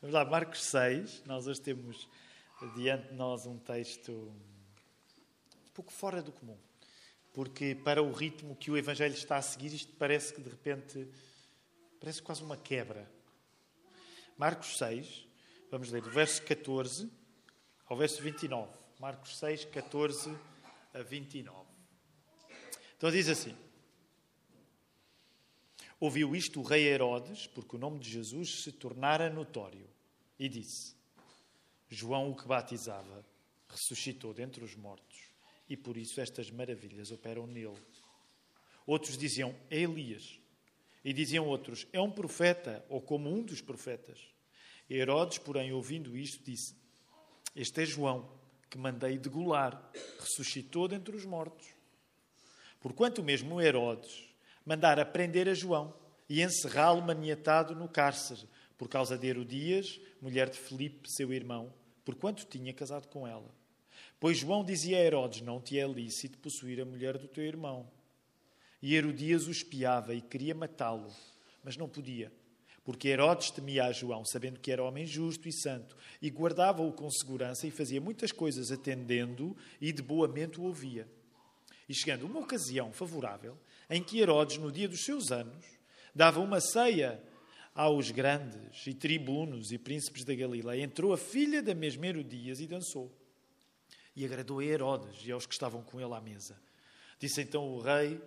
Vamos 0.00 0.14
lá, 0.14 0.24
Marcos 0.24 0.62
6. 0.62 1.24
Nós 1.24 1.48
hoje 1.48 1.60
temos 1.60 2.08
diante 2.76 3.08
de 3.08 3.14
nós 3.14 3.46
um 3.46 3.58
texto 3.58 4.12
um 4.12 5.70
pouco 5.74 5.92
fora 5.92 6.22
do 6.22 6.30
comum. 6.30 6.56
Porque 7.32 7.74
para 7.74 8.00
o 8.00 8.12
ritmo 8.12 8.54
que 8.54 8.70
o 8.70 8.76
Evangelho 8.76 9.14
está 9.14 9.38
a 9.38 9.42
seguir, 9.42 9.74
isto 9.74 9.92
parece 9.96 10.32
que 10.32 10.40
de 10.40 10.50
repente 10.50 11.08
parece 11.98 12.22
quase 12.22 12.44
uma 12.44 12.56
quebra. 12.56 13.10
Marcos 14.36 14.78
6, 14.78 15.26
vamos 15.68 15.90
ler 15.90 16.00
do 16.00 16.10
verso 16.10 16.44
14 16.44 17.10
ao 17.86 17.96
verso 17.96 18.22
29. 18.22 18.70
Marcos 19.00 19.36
6, 19.36 19.64
14 19.64 20.32
a 20.94 21.02
29. 21.02 21.58
Então 22.96 23.10
diz 23.10 23.28
assim: 23.28 23.56
Ouviu 26.00 26.36
isto 26.36 26.60
o 26.60 26.62
rei 26.62 26.86
Herodes, 26.86 27.48
porque 27.48 27.74
o 27.74 27.78
nome 27.78 27.98
de 27.98 28.08
Jesus 28.08 28.62
se 28.62 28.70
tornara 28.70 29.28
notório, 29.28 29.88
e 30.38 30.48
disse: 30.48 30.94
João, 31.88 32.30
o 32.30 32.36
que 32.36 32.46
batizava, 32.46 33.26
ressuscitou 33.68 34.32
dentre 34.32 34.62
os 34.62 34.76
mortos, 34.76 35.18
e 35.68 35.76
por 35.76 35.96
isso 35.96 36.20
estas 36.20 36.52
maravilhas 36.52 37.10
operam 37.10 37.48
nele. 37.48 37.76
Outros 38.86 39.18
diziam: 39.18 39.54
É 39.68 39.80
Elias. 39.80 40.38
E 41.04 41.12
diziam 41.12 41.46
outros: 41.48 41.86
É 41.92 42.00
um 42.00 42.10
profeta, 42.10 42.84
ou 42.88 43.00
como 43.00 43.28
um 43.28 43.42
dos 43.42 43.60
profetas. 43.60 44.20
Herodes, 44.88 45.38
porém, 45.38 45.72
ouvindo 45.72 46.16
isto, 46.16 46.44
disse: 46.44 46.76
Este 47.56 47.82
é 47.82 47.86
João, 47.86 48.30
que 48.70 48.78
mandei 48.78 49.18
degolar, 49.18 49.90
ressuscitou 50.20 50.86
dentre 50.86 51.16
os 51.16 51.24
mortos. 51.24 51.66
Porquanto 52.80 53.20
mesmo 53.20 53.60
Herodes 53.60 54.28
mandara 54.68 55.02
prender 55.06 55.48
a 55.48 55.54
João 55.54 55.94
e 56.28 56.42
encerrá-lo 56.42 57.00
maniatado 57.00 57.74
no 57.74 57.88
cárcere, 57.88 58.46
por 58.76 58.86
causa 58.86 59.16
de 59.16 59.26
Herodias, 59.26 59.98
mulher 60.20 60.50
de 60.50 60.58
Filipe, 60.58 61.10
seu 61.10 61.32
irmão, 61.32 61.72
porquanto 62.04 62.44
tinha 62.44 62.74
casado 62.74 63.08
com 63.08 63.26
ela. 63.26 63.50
Pois 64.20 64.36
João 64.36 64.62
dizia 64.62 64.98
a 64.98 65.00
Herodes: 65.00 65.40
Não 65.40 65.58
te 65.58 65.78
é 65.78 65.88
lícito 65.88 66.36
possuir 66.36 66.82
a 66.82 66.84
mulher 66.84 67.16
do 67.16 67.26
teu 67.26 67.44
irmão. 67.44 67.90
E 68.82 68.94
Herodias 68.94 69.46
o 69.46 69.50
espiava 69.50 70.14
e 70.14 70.20
queria 70.20 70.54
matá-lo, 70.54 71.10
mas 71.64 71.78
não 71.78 71.88
podia, 71.88 72.30
porque 72.84 73.08
Herodes 73.08 73.50
temia 73.50 73.86
a 73.86 73.92
João, 73.92 74.22
sabendo 74.26 74.60
que 74.60 74.70
era 74.70 74.84
homem 74.84 75.06
justo 75.06 75.48
e 75.48 75.52
santo, 75.52 75.96
e 76.20 76.28
guardava-o 76.28 76.92
com 76.92 77.10
segurança 77.10 77.66
e 77.66 77.70
fazia 77.70 78.02
muitas 78.02 78.32
coisas 78.32 78.70
atendendo 78.70 79.56
e 79.80 79.92
de 79.92 80.02
boa 80.02 80.28
mente 80.28 80.60
o 80.60 80.64
ouvia. 80.64 81.08
E 81.88 81.94
chegando 81.94 82.26
uma 82.26 82.40
ocasião 82.40 82.92
favorável, 82.92 83.56
em 83.88 84.02
que 84.02 84.20
Herodes, 84.20 84.58
no 84.58 84.70
dia 84.70 84.88
dos 84.88 85.04
seus 85.04 85.30
anos, 85.30 85.64
dava 86.14 86.40
uma 86.40 86.60
ceia 86.60 87.22
aos 87.74 88.10
grandes 88.10 88.86
e 88.86 88.92
tribunos 88.92 89.70
e 89.70 89.78
príncipes 89.78 90.24
da 90.24 90.34
Galileia, 90.34 90.82
entrou 90.82 91.12
a 91.12 91.16
filha 91.16 91.62
da 91.62 91.74
mesma 91.74 92.08
Herodias 92.08 92.58
e 92.58 92.66
dançou. 92.66 93.16
E 94.16 94.24
agradou 94.24 94.58
a 94.58 94.64
Herodes 94.64 95.24
e 95.24 95.30
aos 95.30 95.46
que 95.46 95.52
estavam 95.52 95.82
com 95.82 96.00
ele 96.00 96.12
à 96.12 96.20
mesa. 96.20 96.60
Disse 97.20 97.40
então 97.40 97.68
o 97.68 97.80
rei 97.80 98.20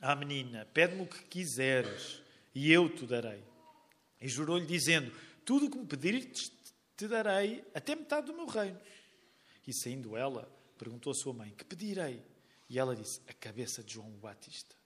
à 0.00 0.16
menina: 0.16 0.66
Pede-me 0.72 1.02
o 1.02 1.06
que 1.06 1.22
quiseres, 1.24 2.22
e 2.54 2.72
eu 2.72 2.88
te 2.88 3.06
darei. 3.06 3.44
E 4.18 4.28
jurou-lhe, 4.28 4.64
dizendo: 4.64 5.12
Tudo 5.44 5.66
o 5.66 5.70
que 5.70 5.78
me 5.78 5.86
pedires 5.86 6.50
te 6.96 7.06
darei, 7.06 7.62
até 7.74 7.94
metade 7.94 8.28
do 8.28 8.34
meu 8.34 8.46
reino. 8.46 8.80
E 9.66 9.74
saindo 9.74 10.16
ela, 10.16 10.50
perguntou 10.78 11.12
à 11.12 11.14
sua 11.14 11.34
mãe: 11.34 11.50
Que 11.50 11.66
pedirei? 11.66 12.22
E 12.68 12.78
ela 12.78 12.96
disse: 12.96 13.20
A 13.28 13.32
cabeça 13.34 13.82
de 13.82 13.92
João 13.92 14.10
Batista. 14.12 14.79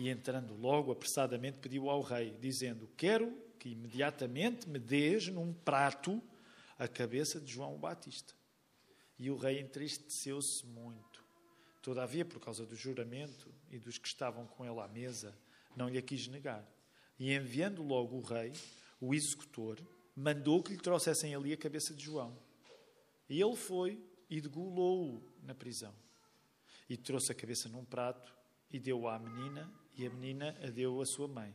E 0.00 0.08
entrando 0.08 0.54
logo 0.54 0.90
apressadamente, 0.90 1.58
pediu 1.58 1.90
ao 1.90 2.00
rei, 2.00 2.34
dizendo: 2.40 2.88
Quero 2.96 3.36
que 3.58 3.68
imediatamente 3.68 4.66
me 4.66 4.78
dês 4.78 5.28
num 5.28 5.52
prato 5.52 6.22
a 6.78 6.88
cabeça 6.88 7.38
de 7.38 7.52
João 7.52 7.76
Batista. 7.76 8.32
E 9.18 9.30
o 9.30 9.36
rei 9.36 9.60
entristeceu-se 9.60 10.64
muito. 10.64 11.22
Todavia, 11.82 12.24
por 12.24 12.40
causa 12.40 12.64
do 12.64 12.74
juramento 12.74 13.52
e 13.70 13.78
dos 13.78 13.98
que 13.98 14.08
estavam 14.08 14.46
com 14.46 14.64
ele 14.64 14.80
à 14.80 14.88
mesa, 14.88 15.36
não 15.76 15.90
lhe 15.90 16.00
quis 16.00 16.26
negar. 16.28 16.66
E 17.18 17.34
enviando 17.34 17.82
logo 17.82 18.16
o 18.16 18.22
rei, 18.22 18.54
o 19.02 19.14
executor, 19.14 19.78
mandou 20.16 20.62
que 20.62 20.72
lhe 20.72 20.78
trouxessem 20.78 21.34
ali 21.34 21.52
a 21.52 21.58
cabeça 21.58 21.92
de 21.92 22.06
João. 22.06 22.34
E 23.28 23.38
ele 23.38 23.54
foi 23.54 24.02
e 24.30 24.40
degolou-o 24.40 25.22
na 25.42 25.54
prisão. 25.54 25.94
E 26.88 26.96
trouxe 26.96 27.32
a 27.32 27.34
cabeça 27.34 27.68
num 27.68 27.84
prato 27.84 28.34
e 28.70 28.78
deu-a 28.78 29.16
à 29.16 29.18
menina 29.18 29.70
e 30.00 30.06
a 30.06 30.10
menina 30.10 30.56
a 30.62 30.68
deu 30.68 30.98
à 31.00 31.04
sua 31.04 31.28
mãe. 31.28 31.54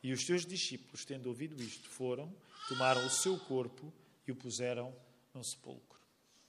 E 0.00 0.12
os 0.12 0.24
seus 0.24 0.46
discípulos, 0.46 1.04
tendo 1.04 1.26
ouvido 1.26 1.60
isto, 1.60 1.88
foram, 1.88 2.32
tomaram 2.68 3.04
o 3.04 3.10
seu 3.10 3.36
corpo 3.36 3.92
e 4.26 4.30
o 4.30 4.36
puseram 4.36 4.94
num 5.34 5.42
sepulcro. 5.42 5.98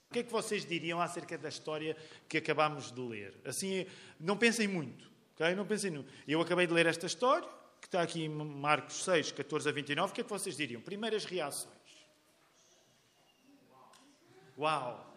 O 0.08 0.12
que 0.12 0.20
é 0.20 0.22
que 0.22 0.30
vocês 0.30 0.64
diriam 0.64 1.00
acerca 1.00 1.36
da 1.36 1.48
história 1.48 1.96
que 2.28 2.38
acabámos 2.38 2.92
de 2.92 3.00
ler? 3.00 3.34
Assim, 3.44 3.86
não 4.20 4.36
pensem 4.36 4.68
muito, 4.68 5.10
ok? 5.34 5.52
Não 5.56 5.66
pensem 5.66 5.90
muito. 5.90 6.12
Eu 6.28 6.40
acabei 6.40 6.66
de 6.66 6.72
ler 6.72 6.86
esta 6.86 7.06
história, 7.06 7.48
que 7.80 7.88
está 7.88 8.02
aqui 8.02 8.22
em 8.22 8.28
Marcos 8.28 9.02
6, 9.02 9.32
14 9.32 9.68
a 9.68 9.72
29. 9.72 10.12
O 10.12 10.14
que 10.14 10.20
é 10.20 10.24
que 10.24 10.30
vocês 10.30 10.56
diriam? 10.56 10.80
Primeiras 10.80 11.24
reações. 11.24 11.74
Uau! 14.56 15.15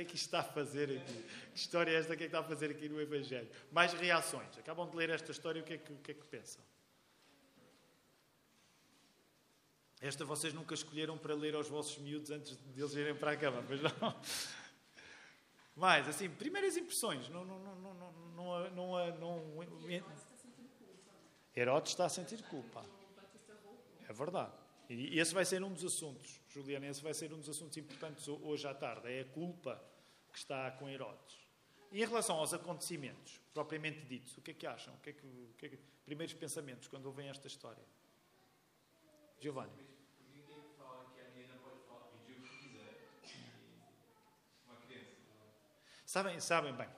O 0.00 0.02
que 0.02 0.06
é 0.06 0.10
que 0.12 0.16
isto 0.16 0.26
está 0.26 0.40
a 0.40 0.44
fazer 0.44 0.90
aqui? 0.96 1.22
Que 1.52 1.58
história 1.58 1.90
é 1.90 1.94
esta 1.94 2.16
que 2.16 2.24
é 2.24 2.26
que 2.26 2.34
está 2.34 2.38
a 2.38 2.42
fazer 2.42 2.70
aqui 2.70 2.88
no 2.88 2.98
Evangelho? 2.98 3.50
Mais 3.70 3.92
reações. 3.92 4.56
Acabam 4.56 4.88
de 4.88 4.96
ler 4.96 5.10
esta 5.10 5.30
história, 5.30 5.60
o 5.60 5.64
que 5.64 5.74
é 5.74 5.76
que, 5.78 5.92
o 5.92 5.96
que, 5.98 6.12
é 6.12 6.14
que 6.14 6.24
pensam? 6.24 6.64
Esta 10.00 10.24
vocês 10.24 10.54
nunca 10.54 10.72
escolheram 10.72 11.18
para 11.18 11.34
ler 11.34 11.54
aos 11.54 11.68
vossos 11.68 11.98
miúdos 11.98 12.30
antes 12.30 12.56
de 12.56 12.80
eles 12.80 12.94
irem 12.94 13.14
para 13.14 13.32
a 13.32 13.36
cama, 13.36 13.62
pois 13.66 13.82
não? 13.82 14.20
Mais, 15.76 16.08
assim, 16.08 16.30
primeiras 16.30 16.78
impressões. 16.78 17.28
Não, 17.28 17.44
não, 17.44 17.58
não, 17.58 17.76
não, 17.76 17.94
não, 17.94 18.70
não, 18.70 19.16
não, 19.18 19.64
Herodes 21.54 21.92
está 21.92 22.06
a 22.06 22.08
sentir 22.08 22.42
culpa. 22.44 22.86
É 24.08 24.12
verdade. 24.14 24.52
E 24.90 25.20
esse 25.20 25.32
vai 25.32 25.44
ser 25.44 25.62
um 25.62 25.72
dos 25.72 25.84
assuntos, 25.84 26.40
Juliana, 26.48 26.88
esse 26.88 27.00
vai 27.00 27.14
ser 27.14 27.32
um 27.32 27.38
dos 27.38 27.48
assuntos 27.48 27.76
importantes 27.76 28.26
hoje 28.26 28.66
à 28.66 28.74
tarde. 28.74 29.08
É 29.08 29.20
a 29.20 29.24
culpa 29.24 29.80
que 30.30 30.38
está 30.38 30.70
com 30.72 30.88
Herodes. 30.88 31.36
E 31.92 32.02
em 32.02 32.06
relação 32.06 32.36
aos 32.36 32.54
acontecimentos, 32.54 33.40
propriamente 33.52 34.04
ditos, 34.06 34.36
o 34.36 34.40
que 34.40 34.52
é 34.52 34.54
que 34.54 34.66
acham? 34.66 34.94
O 34.94 34.98
que 34.98 35.10
é 35.10 35.12
que, 35.12 35.26
o 35.26 35.54
que 35.58 35.66
é 35.66 35.68
que, 35.70 35.78
primeiros 36.04 36.34
pensamentos 36.34 36.86
quando 36.86 37.06
ouvem 37.06 37.28
esta 37.28 37.46
história? 37.46 37.84
Giovanni. 39.40 39.90
Sabem, 46.10 46.40
sabem 46.40 46.74
bem, 46.74 46.88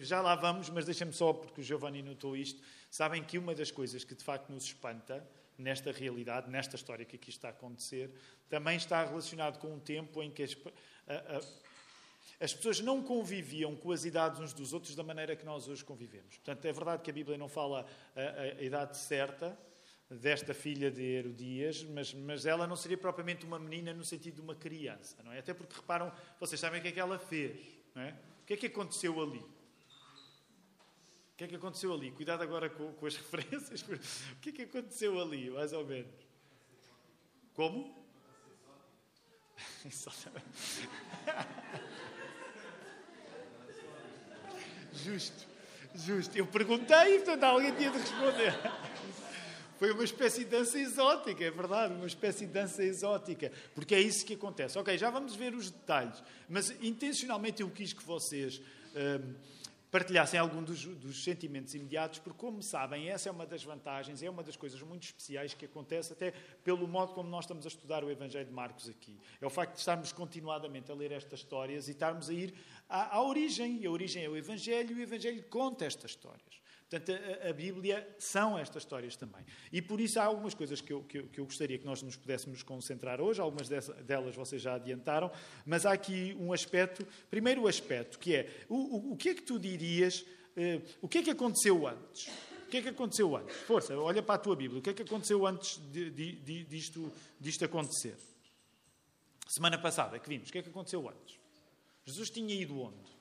já 0.00 0.20
lá 0.20 0.36
vamos, 0.36 0.70
mas 0.70 0.84
deixem-me 0.84 1.12
só, 1.12 1.32
porque 1.32 1.60
o 1.60 1.64
Giovanni 1.64 2.04
notou 2.04 2.36
isto, 2.36 2.62
sabem 2.88 3.24
que 3.24 3.36
uma 3.36 3.52
das 3.52 3.72
coisas 3.72 4.04
que 4.04 4.14
de 4.14 4.22
facto 4.22 4.48
nos 4.50 4.62
espanta 4.62 5.28
nesta 5.58 5.90
realidade, 5.90 6.48
nesta 6.48 6.76
história 6.76 7.04
que 7.04 7.16
aqui 7.16 7.30
está 7.30 7.48
a 7.48 7.50
acontecer, 7.50 8.14
também 8.48 8.76
está 8.76 9.04
relacionado 9.04 9.58
com 9.58 9.74
um 9.74 9.80
tempo 9.80 10.22
em 10.22 10.30
que 10.30 10.44
as, 10.44 10.56
a, 11.08 11.38
a, 11.38 11.40
as 12.40 12.52
pessoas 12.52 12.80
não 12.80 13.02
conviviam 13.02 13.76
com 13.76 13.92
as 13.92 14.04
idades 14.04 14.40
uns 14.40 14.52
dos 14.52 14.72
outros 14.72 14.94
da 14.94 15.02
maneira 15.02 15.36
que 15.36 15.44
nós 15.44 15.68
hoje 15.68 15.84
convivemos. 15.84 16.36
Portanto, 16.36 16.64
é 16.64 16.72
verdade 16.72 17.02
que 17.02 17.10
a 17.10 17.14
Bíblia 17.14 17.38
não 17.38 17.48
fala 17.48 17.86
a, 18.14 18.58
a 18.58 18.62
idade 18.62 18.96
certa 18.96 19.56
desta 20.10 20.52
filha 20.52 20.90
de 20.90 21.02
Herodias, 21.02 21.82
mas, 21.84 22.12
mas 22.12 22.46
ela 22.46 22.66
não 22.66 22.76
seria 22.76 22.98
propriamente 22.98 23.44
uma 23.44 23.58
menina 23.58 23.92
no 23.92 24.04
sentido 24.04 24.36
de 24.36 24.40
uma 24.40 24.54
criança, 24.54 25.16
não 25.22 25.32
é? 25.32 25.38
Até 25.38 25.54
porque 25.54 25.74
reparam, 25.74 26.12
vocês 26.38 26.60
sabem 26.60 26.80
o 26.80 26.82
que 26.82 26.88
é 26.88 26.92
que 26.92 27.00
ela 27.00 27.18
fez, 27.18 27.58
não 27.94 28.02
é? 28.02 28.10
O 28.42 28.46
que 28.46 28.54
é 28.54 28.56
que 28.56 28.66
aconteceu 28.66 29.20
ali? 29.20 29.38
O 29.38 31.36
que 31.36 31.44
é 31.44 31.48
que 31.48 31.56
aconteceu 31.56 31.92
ali? 31.92 32.12
Cuidado 32.12 32.42
agora 32.42 32.70
com, 32.70 32.92
com 32.92 33.06
as 33.06 33.16
referências. 33.16 33.82
O 33.82 34.40
que 34.40 34.50
é 34.50 34.52
que 34.52 34.62
aconteceu 34.62 35.20
ali, 35.20 35.50
mais 35.50 35.72
ou 35.72 35.84
menos? 35.84 36.14
Como? 37.54 38.04
justo, 45.02 45.46
justo. 45.94 46.36
Eu 46.36 46.46
perguntei 46.46 47.16
e, 47.16 47.18
portanto, 47.18 47.44
alguém 47.44 47.72
tinha 47.74 47.90
de 47.90 47.98
responder. 47.98 48.54
Foi 49.78 49.90
uma 49.90 50.04
espécie 50.04 50.44
de 50.44 50.50
dança 50.50 50.78
exótica, 50.78 51.44
é 51.44 51.50
verdade, 51.50 51.94
uma 51.94 52.06
espécie 52.06 52.46
de 52.46 52.52
dança 52.52 52.82
exótica, 52.82 53.50
porque 53.74 53.94
é 53.94 54.00
isso 54.00 54.24
que 54.24 54.34
acontece. 54.34 54.78
Ok, 54.78 54.96
já 54.96 55.10
vamos 55.10 55.34
ver 55.34 55.52
os 55.54 55.70
detalhes, 55.70 56.22
mas 56.48 56.70
intencionalmente 56.80 57.60
eu 57.60 57.68
quis 57.68 57.92
que 57.92 58.02
vocês. 58.02 58.60
Hum, 58.94 59.34
partilhassem 59.94 60.40
algum 60.40 60.60
dos, 60.60 60.84
dos, 60.84 61.22
sentimentos 61.22 61.72
imediatos, 61.72 62.18
porque, 62.18 62.36
como 62.36 62.60
sabem, 62.60 63.10
essa 63.10 63.28
é 63.28 63.32
uma 63.32 63.46
das 63.46 63.62
vantagens, 63.62 64.24
é 64.24 64.28
uma 64.28 64.42
das 64.42 64.56
coisas 64.56 64.82
muito 64.82 65.04
especiais 65.04 65.54
que 65.54 65.66
acontece, 65.66 66.12
até 66.12 66.32
pelo 66.64 66.88
modo 66.88 67.12
como 67.12 67.28
nós 67.28 67.44
estamos 67.44 67.64
a 67.64 67.68
estudar 67.68 68.02
o 68.02 68.10
Evangelho 68.10 68.44
de 68.44 68.52
Marcos 68.52 68.88
aqui. 68.88 69.16
É 69.40 69.46
o 69.46 69.50
facto 69.50 69.74
de 69.74 69.78
estarmos 69.78 70.10
continuadamente 70.10 70.90
a 70.90 70.94
ler 70.96 71.12
estas 71.12 71.38
histórias 71.38 71.86
e 71.86 71.92
estarmos 71.92 72.28
a 72.28 72.32
ir 72.32 72.52
à, 72.88 73.18
à 73.18 73.22
origem, 73.22 73.82
e 73.82 73.86
a 73.86 73.90
origem 73.92 74.24
é 74.24 74.28
o 74.28 74.36
Evangelho, 74.36 74.96
e 74.96 75.00
o 75.00 75.02
Evangelho 75.04 75.44
conta 75.44 75.84
estas 75.84 76.10
histórias. 76.10 76.63
Portanto, 76.88 77.12
a, 77.12 77.48
a, 77.48 77.52
Bíblia 77.52 78.06
são 78.18 78.58
estas 78.58 78.82
histórias 78.82 79.16
também. 79.16 79.44
E 79.72 79.80
por 79.80 80.00
isso 80.00 80.20
há 80.20 80.24
algumas 80.24 80.54
coisas 80.54 80.80
que 80.80 80.92
eu, 80.92 81.02
que 81.02 81.18
eu, 81.18 81.26
que 81.28 81.40
eu 81.40 81.44
gostaria 81.44 81.78
que 81.78 81.84
nós 81.84 82.02
nos 82.02 82.16
pudéssemos 82.16 82.62
concentrar 82.62 83.20
hoje, 83.20 83.40
algumas 83.40 83.68
delas 83.68 84.36
vocês 84.36 84.60
já 84.60 84.74
adiantaram, 84.74 85.30
mas 85.64 85.86
há 85.86 85.92
aqui 85.92 86.36
um 86.38 86.52
aspecto, 86.52 87.06
primeiro 87.30 87.66
aspecto, 87.66 88.18
que 88.18 88.34
é 88.36 88.64
o, 88.68 88.74
o, 88.74 89.12
o 89.12 89.16
que 89.16 89.30
é 89.30 89.34
que 89.34 89.42
tu 89.42 89.58
dirias, 89.58 90.24
eh, 90.56 90.80
o 91.00 91.08
que 91.08 91.18
é 91.18 91.22
que 91.22 91.30
aconteceu 91.30 91.86
antes? 91.86 92.28
O 92.66 92.70
que 92.70 92.76
é 92.78 92.82
que 92.82 92.88
aconteceu 92.88 93.36
antes? 93.36 93.56
Força, 93.56 93.96
olha 93.96 94.22
para 94.22 94.34
a 94.34 94.38
tua 94.38 94.54
Bíblia, 94.54 94.78
o 94.78 94.82
que 94.82 94.90
é 94.90 94.94
que 94.94 95.02
aconteceu 95.02 95.46
antes 95.46 95.78
de, 95.90 96.10
de, 96.10 96.32
de, 96.32 96.64
disto 97.40 97.64
acontecer? 97.64 98.16
Semana 99.48 99.78
passada 99.78 100.18
que 100.18 100.28
vimos, 100.28 100.48
o 100.48 100.52
que 100.52 100.58
é 100.58 100.62
que 100.62 100.70
aconteceu 100.70 101.08
antes? 101.08 101.38
Jesus 102.04 102.30
tinha 102.30 102.54
ido 102.54 102.78
onde? 102.78 103.13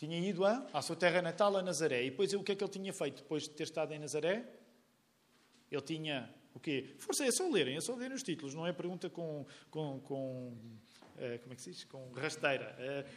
Tinha 0.00 0.18
ido 0.18 0.46
a, 0.46 0.66
à 0.72 0.80
sua 0.80 0.96
terra 0.96 1.20
natal, 1.20 1.54
a 1.58 1.62
Nazaré. 1.62 2.06
E 2.06 2.08
depois 2.08 2.32
o 2.32 2.42
que 2.42 2.52
é 2.52 2.54
que 2.56 2.64
ele 2.64 2.70
tinha 2.70 2.90
feito 2.90 3.22
depois 3.22 3.42
de 3.42 3.50
ter 3.50 3.64
estado 3.64 3.92
em 3.92 3.98
Nazaré? 3.98 4.48
Ele 5.70 5.82
tinha 5.82 6.34
o 6.54 6.58
quê? 6.58 6.94
Força, 6.98 7.22
é 7.22 7.30
só 7.30 7.46
lerem, 7.46 7.76
é 7.76 7.82
só 7.82 7.94
lerem 7.94 8.16
os 8.16 8.22
títulos, 8.22 8.54
não 8.54 8.66
é 8.66 8.72
pergunta 8.72 9.10
com, 9.10 9.44
com, 9.70 10.00
com 10.00 10.56
uh, 11.16 11.38
como 11.40 11.52
é 11.52 11.54
que 11.54 11.60
se 11.60 11.72
diz? 11.72 11.84
Com 11.84 12.10
rasteira. 12.12 12.74
Uh, 12.78 13.10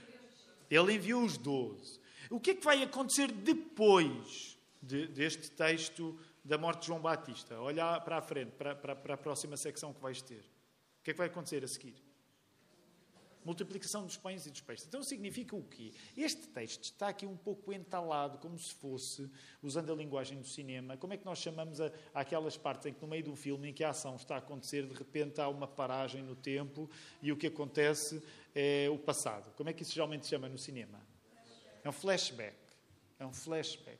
ele 0.69 0.95
enviou 0.95 1.23
os 1.23 1.37
doze. 1.37 2.01
O 2.29 2.37
que 2.37 2.51
é 2.51 2.55
que 2.55 2.65
vai 2.65 2.83
acontecer 2.83 3.31
depois 3.31 4.59
de, 4.81 5.07
deste 5.07 5.51
texto 5.51 6.19
da 6.43 6.57
morte 6.57 6.81
de 6.81 6.87
João 6.87 6.99
Batista? 6.99 7.61
Olha 7.61 8.01
para 8.01 8.17
a 8.17 8.21
frente, 8.21 8.51
para, 8.57 8.75
para, 8.75 8.93
para 8.93 9.13
a 9.13 9.17
próxima 9.17 9.55
secção 9.55 9.93
que 9.93 10.01
vais 10.01 10.21
ter. 10.21 10.41
O 10.99 11.03
que 11.03 11.11
é 11.11 11.13
que 11.13 11.17
vai 11.17 11.27
acontecer 11.27 11.63
a 11.63 11.67
seguir? 11.69 11.95
Multiplicação 13.45 14.05
dos 14.05 14.17
pães 14.17 14.45
e 14.45 14.51
dos 14.51 14.61
peixes. 14.61 14.87
Então 14.87 15.03
significa 15.03 15.55
o 15.55 15.63
quê? 15.63 15.93
Este 16.15 16.47
texto 16.47 16.83
está 16.83 17.09
aqui 17.09 17.25
um 17.25 17.37
pouco 17.37 17.71
entalado, 17.73 18.37
como 18.37 18.57
se 18.57 18.73
fosse, 18.73 19.29
usando 19.61 19.91
a 19.91 19.95
linguagem 19.95 20.39
do 20.39 20.47
cinema, 20.47 20.97
como 20.97 21.13
é 21.13 21.17
que 21.17 21.25
nós 21.25 21.39
chamamos 21.39 21.79
a, 21.81 21.91
aquelas 22.13 22.57
partes 22.57 22.85
em 22.85 22.93
que 22.93 23.01
no 23.01 23.07
meio 23.07 23.23
do 23.23 23.35
filme 23.35 23.69
em 23.69 23.73
que 23.73 23.83
a 23.83 23.89
ação 23.89 24.15
está 24.15 24.35
a 24.35 24.37
acontecer, 24.39 24.85
de 24.85 24.93
repente 24.93 25.39
há 25.41 25.47
uma 25.47 25.67
paragem 25.67 26.21
no 26.21 26.35
tempo 26.35 26.89
e 27.21 27.31
o 27.31 27.37
que 27.37 27.47
acontece 27.47 28.21
é 28.55 28.89
o 28.89 28.97
passado. 28.97 29.51
Como 29.55 29.69
é 29.69 29.73
que 29.73 29.83
isso 29.83 29.93
geralmente 29.93 30.25
se 30.25 30.29
chama 30.29 30.47
no 30.47 30.57
cinema? 30.57 30.99
É 31.83 31.89
um 31.89 31.93
flashback. 31.93 32.55
É 33.19 33.25
um 33.25 33.33
flashback. 33.33 33.99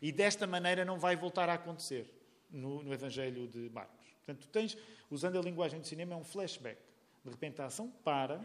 E 0.00 0.10
desta 0.10 0.46
maneira 0.46 0.84
não 0.84 0.98
vai 0.98 1.14
voltar 1.16 1.48
a 1.48 1.54
acontecer 1.54 2.10
no, 2.50 2.82
no 2.82 2.92
Evangelho 2.92 3.46
de 3.46 3.68
Marcos. 3.70 4.08
Portanto, 4.24 4.46
tu 4.46 4.48
tens, 4.48 4.76
usando 5.10 5.38
a 5.38 5.42
linguagem 5.42 5.80
do 5.80 5.86
cinema, 5.86 6.14
é 6.14 6.16
um 6.16 6.24
flashback. 6.24 6.80
De 7.24 7.30
repente 7.30 7.60
a 7.60 7.66
ação 7.66 7.90
para 8.04 8.40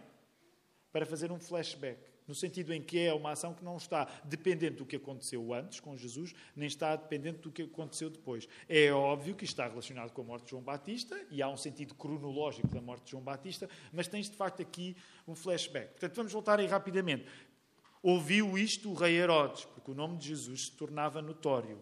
para 0.95 1.05
fazer 1.05 1.29
um 1.29 1.37
flashback. 1.37 1.99
No 2.25 2.33
sentido 2.33 2.73
em 2.73 2.81
que 2.81 2.97
é 2.99 3.13
uma 3.13 3.31
ação 3.31 3.53
que 3.53 3.65
não 3.65 3.75
está 3.75 4.05
dependente 4.23 4.77
do 4.77 4.85
que 4.85 4.95
aconteceu 4.95 5.53
antes 5.53 5.81
com 5.81 5.95
Jesus, 5.97 6.33
nem 6.55 6.67
está 6.67 6.95
dependente 6.95 7.39
do 7.39 7.51
que 7.51 7.63
aconteceu 7.63 8.09
depois. 8.09 8.47
É 8.69 8.91
óbvio 8.93 9.35
que 9.35 9.43
está 9.43 9.67
relacionado 9.67 10.13
com 10.13 10.21
a 10.21 10.23
morte 10.23 10.45
de 10.45 10.51
João 10.51 10.63
Batista, 10.63 11.21
e 11.29 11.41
há 11.41 11.49
um 11.49 11.57
sentido 11.57 11.93
cronológico 11.95 12.69
da 12.69 12.79
morte 12.79 13.03
de 13.03 13.11
João 13.11 13.21
Batista, 13.21 13.69
mas 13.91 14.07
tens 14.07 14.29
de 14.29 14.37
facto 14.37 14.61
aqui 14.61 14.95
um 15.27 15.35
flashback. 15.35 15.89
Portanto, 15.89 16.15
vamos 16.15 16.31
voltar 16.31 16.59
aí 16.59 16.65
rapidamente. 16.65 17.25
Ouviu 18.01 18.57
isto 18.57 18.89
o 18.89 18.93
rei 18.93 19.17
Herodes, 19.17 19.65
porque 19.65 19.91
o 19.91 19.93
nome 19.93 20.17
de 20.17 20.29
Jesus 20.29 20.67
se 20.67 20.71
tornava 20.71 21.21
notório. 21.21 21.79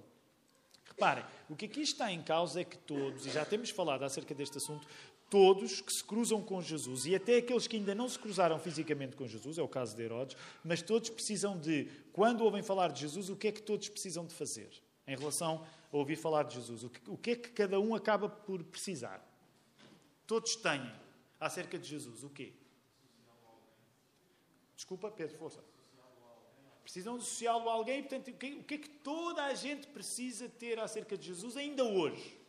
Reparem, 0.85 1.23
o 1.49 1.55
que 1.55 1.65
aqui 1.65 1.81
está 1.81 2.11
em 2.11 2.21
causa 2.21 2.61
é 2.61 2.63
que 2.63 2.77
todos, 2.77 3.25
e 3.25 3.29
já 3.29 3.45
temos 3.45 3.69
falado 3.69 4.03
acerca 4.03 4.33
deste 4.33 4.57
assunto, 4.57 4.87
todos 5.33 5.81
que 5.81 5.91
se 5.91 6.03
cruzam 6.03 6.43
com 6.43 6.61
Jesus, 6.61 7.07
e 7.07 7.15
até 7.15 7.37
aqueles 7.37 7.65
que 7.65 7.75
ainda 7.75 7.95
não 7.95 8.07
se 8.07 8.19
cruzaram 8.19 8.59
fisicamente 8.59 9.15
com 9.15 9.27
Jesus, 9.27 9.57
é 9.57 9.63
o 9.63 9.67
caso 9.67 9.95
de 9.95 10.03
Herodes, 10.03 10.37
mas 10.63 10.83
todos 10.83 11.09
precisam 11.09 11.57
de, 11.57 11.89
quando 12.11 12.43
ouvem 12.43 12.61
falar 12.61 12.89
de 12.89 12.99
Jesus, 12.99 13.29
o 13.29 13.35
que 13.35 13.47
é 13.47 13.51
que 13.51 13.63
todos 13.63 13.89
precisam 13.89 14.27
de 14.27 14.35
fazer 14.35 14.69
em 15.07 15.17
relação 15.17 15.65
a 15.91 15.97
ouvir 15.97 16.17
falar 16.17 16.43
de 16.43 16.53
Jesus? 16.53 16.83
O 16.83 16.89
que, 16.91 17.09
o 17.09 17.17
que 17.17 17.31
é 17.31 17.35
que 17.35 17.49
cada 17.49 17.79
um 17.79 17.95
acaba 17.95 18.29
por 18.29 18.63
precisar? 18.63 19.27
Todos 20.27 20.55
têm 20.55 20.87
acerca 21.39 21.79
de 21.79 21.89
Jesus 21.89 22.23
o 22.23 22.29
quê? 22.29 22.53
Desculpa, 24.75 25.09
Pedro, 25.09 25.35
força. 25.35 25.63
Precisam 26.83 27.15
associá-lo 27.15 27.67
a 27.71 27.73
alguém, 27.73 28.03
portanto, 28.03 28.27
o 28.27 28.33
que, 28.33 28.53
o 28.53 28.63
que 28.63 28.75
é 28.75 28.77
que 28.77 28.89
toda 28.89 29.45
a 29.45 29.55
gente 29.55 29.87
precisa 29.87 30.47
ter 30.47 30.77
acerca 30.77 31.17
de 31.17 31.25
Jesus 31.25 31.57
ainda 31.57 31.83
hoje? 31.83 32.42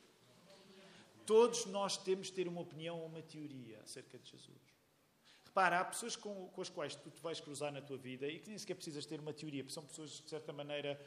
Todos 1.26 1.67
nós 1.67 1.97
temos 1.97 2.29
de 2.29 2.35
ter 2.35 2.49
uma 2.49 2.61
opinião 2.61 2.99
ou 2.99 3.06
uma 3.06 3.23
teoria 3.23 3.81
acerca 3.82 4.19
de 4.19 4.31
Jesus. 4.31 4.61
Repara, 5.44 5.81
há 5.81 5.85
pessoas 5.85 6.17
com, 6.17 6.49
com 6.49 6.61
as 6.61 6.69
quais 6.69 6.94
tu 6.94 7.11
te 7.11 7.21
vais 7.23 7.41
cruzar 7.41 7.73
na 7.73 7.81
tua 7.81 7.97
vida 7.97 8.26
e 8.26 8.41
que 8.41 8.49
nem 8.49 8.59
sequer 8.59 8.75
precisas 8.75 9.06
ter 9.06 9.21
uma 9.21 9.32
teoria, 9.32 9.62
porque 9.62 9.75
são 9.75 9.85
pessoas, 9.85 10.11
de 10.11 10.29
certa 10.29 10.53
maneira, 10.53 11.00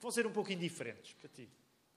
vão 0.00 0.10
ser 0.10 0.26
um 0.26 0.32
pouco 0.32 0.50
indiferentes 0.50 1.12
para 1.12 1.28
ti. 1.28 1.48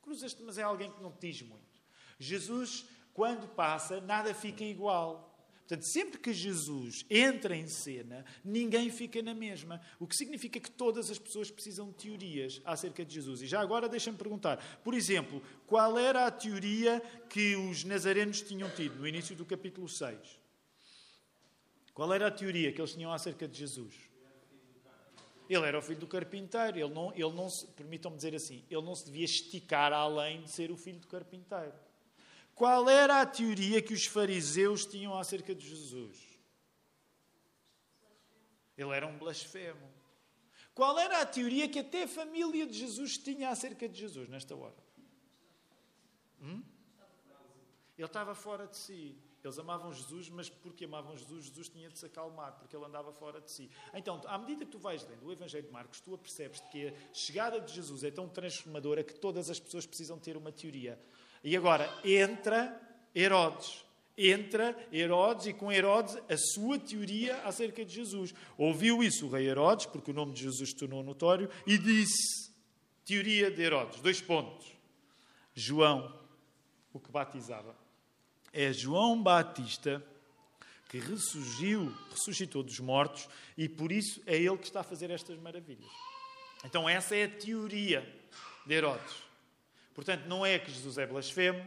Cruzas-te, 0.02 0.44
mas 0.44 0.58
é 0.58 0.64
alguém 0.64 0.92
que 0.92 1.02
não 1.02 1.12
te 1.12 1.32
diz 1.32 1.42
muito. 1.42 1.82
Jesus, 2.20 2.86
quando 3.14 3.48
passa, 3.48 4.02
nada 4.02 4.34
fica 4.34 4.64
igual. 4.64 5.33
Portanto, 5.64 5.84
sempre 5.84 6.20
que 6.20 6.34
Jesus 6.34 7.06
entra 7.10 7.56
em 7.56 7.68
cena, 7.68 8.26
ninguém 8.44 8.90
fica 8.90 9.22
na 9.22 9.34
mesma. 9.34 9.80
O 9.98 10.06
que 10.06 10.16
significa 10.16 10.60
que 10.60 10.70
todas 10.70 11.10
as 11.10 11.18
pessoas 11.18 11.50
precisam 11.50 11.88
de 11.88 11.94
teorias 11.94 12.62
acerca 12.66 13.06
de 13.06 13.14
Jesus. 13.14 13.42
E 13.42 13.48
já 13.48 13.62
agora 13.62 13.88
deixa-me 13.88 14.18
perguntar, 14.18 14.58
por 14.84 14.94
exemplo, 14.94 15.42
qual 15.66 15.98
era 15.98 16.28
a 16.28 16.32
teoria 16.32 17.02
que 17.30 17.56
os 17.56 17.86
nazarenos 17.86 18.42
tinham 18.42 18.70
tido 18.72 19.00
no 19.00 19.08
início 19.08 19.36
do 19.38 19.46
capítulo 19.46 19.88
6? 19.88 20.18
Qual 21.94 22.14
era 22.14 22.28
a 22.28 22.32
teoria 22.32 22.74
que 22.74 22.82
eles 22.82 22.94
tinham 22.94 23.14
acerca 23.14 23.48
de 23.48 23.58
Jesus? 23.58 23.96
Ele 25.50 25.66
era 25.66 25.80
o 25.80 25.82
filho 25.82 26.00
do 26.00 26.08
carpinteiro. 26.08 26.78
Ele 26.78 26.94
não, 26.94 27.14
ele 27.14 27.32
não 27.32 27.50
se, 27.50 27.66
permitam-me 27.68 28.18
dizer 28.18 28.36
assim, 28.36 28.66
ele 28.70 28.82
não 28.82 28.96
se 28.96 29.06
devia 29.06 29.24
esticar 29.24 29.94
além 29.94 30.42
de 30.42 30.50
ser 30.50 30.72
o 30.72 30.76
filho 30.76 31.00
do 31.00 31.08
carpinteiro. 31.08 31.74
Qual 32.56 32.88
era 32.90 33.22
a 33.22 33.26
teoria 33.26 33.82
que 33.82 33.94
os 33.94 34.06
fariseus 34.06 34.86
tinham 34.86 35.18
acerca 35.18 35.56
de 35.56 35.68
Jesus? 35.68 36.18
Ele 38.78 38.92
era 38.92 39.08
um 39.08 39.18
blasfemo. 39.18 39.92
Qual 40.74 40.98
era 40.98 41.22
a 41.22 41.26
teoria 41.26 41.70
que 41.70 41.80
até 41.80 42.04
a 42.04 42.08
família 42.08 42.66
de 42.66 42.74
Jesus 42.74 43.18
tinha 43.18 43.50
acerca 43.50 43.88
de 43.88 44.00
Jesus 44.00 44.28
nesta 44.28 44.56
hora? 44.56 44.76
Hum? 46.42 46.64
Ele 47.98 48.08
estava 48.08 48.34
fora 48.34 48.68
de 48.68 48.78
si. 48.78 49.16
Eles 49.44 49.60
amavam 49.60 49.92
Jesus, 49.92 50.30
mas 50.30 50.50
porque 50.50 50.86
amavam 50.86 51.18
Jesus, 51.18 51.46
Jesus 51.46 51.68
tinha 51.68 51.90
de 51.90 52.00
se 52.00 52.06
acalmar, 52.06 52.54
porque 52.54 52.76
ele 52.76 52.86
andava 52.86 53.12
fora 53.12 53.42
de 53.42 53.52
si. 53.52 53.70
Então, 53.94 54.22
à 54.26 54.38
medida 54.38 54.66
que 54.66 54.72
tu 54.72 54.80
vais 54.80 55.06
lendo 55.06 55.26
o 55.26 55.32
Evangelho 55.34 55.68
de 55.68 55.72
Marcos, 55.72 56.00
tu 56.00 56.14
apercebes 56.16 56.62
que 56.72 56.88
a 56.88 57.14
chegada 57.14 57.60
de 57.60 57.74
Jesus 57.74 58.06
é 58.06 58.10
tão 58.10 58.30
transformadora 58.30 59.04
que 59.04 59.14
todas 59.14 59.50
as 59.50 59.60
pessoas 59.60 59.86
precisam 59.86 60.18
ter 60.18 60.38
uma 60.38 60.52
teoria. 60.52 60.98
E 61.44 61.58
agora 61.58 61.92
entra 62.04 62.80
Herodes. 63.16 63.84
Entra 64.18 64.78
Herodes 64.92 65.48
e 65.48 65.54
com 65.54 65.72
Herodes 65.72 66.18
a 66.30 66.38
sua 66.38 66.78
teoria 66.78 67.38
acerca 67.44 67.84
de 67.84 67.94
Jesus. 67.94 68.34
Ouviu 68.58 69.04
isso 69.04 69.26
o 69.26 69.30
rei 69.30 69.48
Herodes, 69.48 69.88
porque 69.88 70.12
o 70.12 70.14
nome 70.14 70.34
de 70.34 70.44
Jesus 70.44 70.70
se 70.70 70.76
tornou 70.76 71.04
notório, 71.04 71.50
e 71.66 71.78
disse: 71.78 72.52
Teoria 73.06 73.50
de 73.50 73.62
Herodes, 73.62 74.00
dois 74.02 74.22
pontos. 74.22 74.68
João, 75.56 76.14
o 76.94 77.00
que 77.00 77.12
batizava. 77.12 77.76
É 78.52 78.72
João 78.72 79.22
Batista 79.22 80.04
que 80.94 81.00
ressurgiu, 81.00 81.92
ressuscitou 82.12 82.62
dos 82.62 82.80
mortos 82.80 83.28
e 83.58 83.68
por 83.68 83.92
isso 83.92 84.22
é 84.28 84.38
ele 84.38 84.58
que 84.58 84.66
está 84.66 84.82
a 84.82 84.84
fazer 84.84 85.10
estas 85.10 85.40
maravilhas. 85.40 85.90
Então, 86.64 86.88
essa 86.88 87.16
é 87.16 87.24
a 87.24 87.30
teoria 87.30 88.08
de 88.64 88.76
Herodes. 88.76 89.16
Portanto, 89.94 90.26
não 90.26 90.46
é 90.46 90.58
que 90.60 90.72
Jesus 90.72 90.98
é 90.98 91.06
blasfemo, 91.06 91.66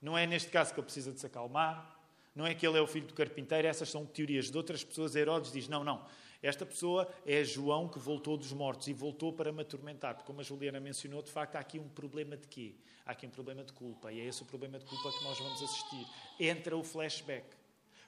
não 0.00 0.16
é 0.16 0.26
neste 0.26 0.50
caso 0.50 0.72
que 0.72 0.80
ele 0.80 0.84
precisa 0.84 1.12
de 1.12 1.20
se 1.20 1.26
acalmar, 1.26 2.00
não 2.34 2.46
é 2.46 2.54
que 2.54 2.66
ele 2.66 2.78
é 2.78 2.80
o 2.80 2.86
filho 2.86 3.06
do 3.06 3.14
carpinteiro, 3.14 3.68
essas 3.68 3.88
são 3.88 4.06
teorias 4.06 4.50
de 4.50 4.56
outras 4.56 4.82
pessoas. 4.82 5.14
Herodes 5.14 5.52
diz: 5.52 5.68
não, 5.68 5.84
não, 5.84 6.04
esta 6.42 6.66
pessoa 6.66 7.08
é 7.24 7.44
João 7.44 7.88
que 7.88 7.98
voltou 7.98 8.36
dos 8.36 8.52
mortos 8.52 8.88
e 8.88 8.92
voltou 8.92 9.32
para 9.32 9.52
me 9.52 9.62
atormentar. 9.62 10.14
Porque, 10.14 10.26
como 10.26 10.40
a 10.40 10.42
Juliana 10.42 10.80
mencionou, 10.80 11.22
de 11.22 11.30
facto 11.30 11.54
há 11.56 11.60
aqui 11.60 11.78
um 11.78 11.88
problema 11.88 12.36
de 12.36 12.48
quê? 12.48 12.74
Há 13.06 13.12
aqui 13.12 13.26
um 13.26 13.30
problema 13.30 13.62
de 13.62 13.72
culpa. 13.72 14.12
E 14.12 14.20
é 14.20 14.24
esse 14.24 14.42
o 14.42 14.44
problema 14.44 14.78
de 14.78 14.84
culpa 14.84 15.12
que 15.12 15.24
nós 15.24 15.38
vamos 15.38 15.62
assistir. 15.62 16.06
Entra 16.40 16.76
o 16.76 16.82
flashback. 16.82 17.61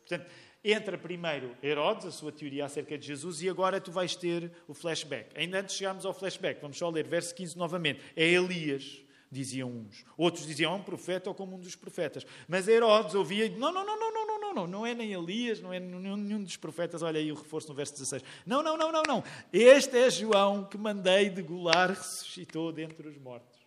Portanto, 0.07 0.31
entra 0.63 0.97
primeiro 0.97 1.57
Herodes, 1.63 2.07
a 2.07 2.11
sua 2.11 2.33
teoria 2.33 2.65
acerca 2.65 2.97
de 2.97 3.07
Jesus, 3.07 3.43
e 3.43 3.49
agora 3.49 3.81
tu 3.81 3.91
vais 3.91 4.15
ter 4.17 4.51
o 4.67 4.75
flashback. 4.75 5.31
Ainda 5.39 5.61
antes 5.61 5.75
de 5.75 5.79
chegarmos 5.79 6.07
ao 6.07 6.15
flashback, 6.15 6.61
vamos 6.61 6.79
só 6.79 6.89
ler 6.89 7.07
verso 7.07 7.35
15 7.35 7.57
novamente. 7.59 8.01
É 8.17 8.25
Elias, 8.27 9.05
diziam 9.31 9.71
uns. 9.71 10.05
Outros 10.17 10.47
diziam, 10.47 10.73
é 10.73 10.77
um 10.77 10.83
profeta 10.83 11.29
ou 11.29 11.35
como 11.35 11.57
um 11.57 11.61
dos 11.61 11.75
profetas. 11.75 12.25
Mas 12.49 12.69
Herodes 12.69 13.15
ouvia, 13.15 13.49
não, 13.51 13.73
não, 13.73 13.85
não, 13.85 13.99
não, 13.99 14.13
não, 14.13 14.27
não, 14.27 14.41
não, 14.41 14.55
não, 14.55 14.67
não 14.67 14.87
é 14.87 14.95
nem 14.95 15.13
Elias, 15.13 15.61
não 15.61 15.73
é 15.73 15.81
nenhum 15.81 16.43
dos 16.43 16.57
profetas. 16.57 17.03
Olha 17.03 17.19
aí 17.19 17.31
o 17.31 17.35
reforço 17.35 17.69
no 17.69 17.75
verso 17.75 17.93
16. 17.95 18.23
Não, 18.47 18.63
não, 18.63 18.77
não, 18.77 18.93
não, 18.93 19.03
não. 19.03 19.25
Este 19.53 19.99
é 19.99 20.09
João 20.09 20.65
que 20.65 20.79
mandei 20.79 21.29
degolar, 21.29 21.91
ressuscitou 21.91 22.73
dentre 22.73 23.09
os 23.09 23.19
mortos. 23.19 23.59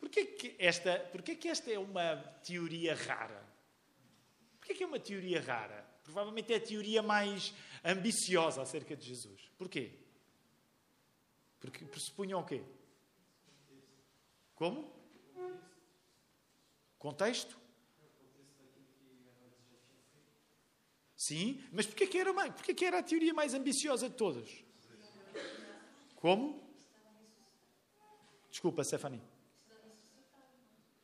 Porquê 0.00 0.24
que 0.24 0.54
esta, 0.58 0.98
porquê 1.12 1.34
que 1.34 1.48
esta 1.48 1.70
é 1.70 1.78
uma 1.78 2.16
teoria 2.42 2.94
rara? 2.94 3.47
Porquê 4.68 4.80
que 4.80 4.84
é 4.84 4.86
uma 4.86 5.00
teoria 5.00 5.40
rara? 5.40 5.82
Provavelmente 6.04 6.52
é 6.52 6.56
a 6.56 6.60
teoria 6.60 7.02
mais 7.02 7.54
ambiciosa 7.82 8.60
acerca 8.60 8.94
de 8.94 9.06
Jesus. 9.06 9.50
Porquê? 9.56 9.98
Porque 11.58 11.86
pressupunham 11.86 12.38
o 12.38 12.44
quê? 12.44 12.62
Como? 14.54 14.92
Contexto? 16.98 17.58
Sim, 21.16 21.64
mas 21.72 21.86
porquê 21.86 22.06
que 22.06 22.18
era, 22.18 22.34
porquê 22.34 22.74
que 22.74 22.84
era 22.84 22.98
a 22.98 23.02
teoria 23.02 23.32
mais 23.32 23.54
ambiciosa 23.54 24.10
de 24.10 24.16
todas? 24.16 24.50
Como? 26.14 26.62
Desculpa, 28.50 28.84
Stephanie. 28.84 29.22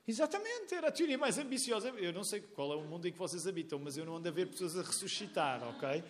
Exatamente, 0.07 0.75
era 0.75 0.89
a 0.89 0.93
teoria 0.93 1.17
mais 1.17 1.39
ambiciosa. 1.39 1.89
Eu 1.89 2.13
não 2.13 2.25
sei 2.25 2.41
qual 2.41 2.73
é 2.73 2.77
o 2.77 2.83
mundo 2.83 3.09
em 3.09 3.13
que 3.13 3.19
vocês 3.19 3.47
habitam, 3.47 3.79
mas 3.79 3.97
eu 3.97 4.05
não 4.05 4.17
ando 4.17 4.29
a 4.29 4.33
ver 4.33 4.49
pessoas 4.49 4.77
a 4.77 4.83
ressuscitar, 4.83 5.63
ok? 5.67 6.05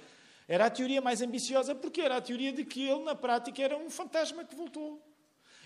Era 0.48 0.66
a 0.66 0.70
teoria 0.70 1.00
mais 1.00 1.22
ambiciosa 1.22 1.74
porque 1.74 2.00
era 2.00 2.16
a 2.16 2.20
teoria 2.20 2.52
de 2.52 2.64
que 2.64 2.86
ele, 2.86 3.04
na 3.04 3.14
prática, 3.14 3.62
era 3.62 3.76
um 3.76 3.88
fantasma 3.88 4.44
que 4.44 4.54
voltou. 4.54 5.00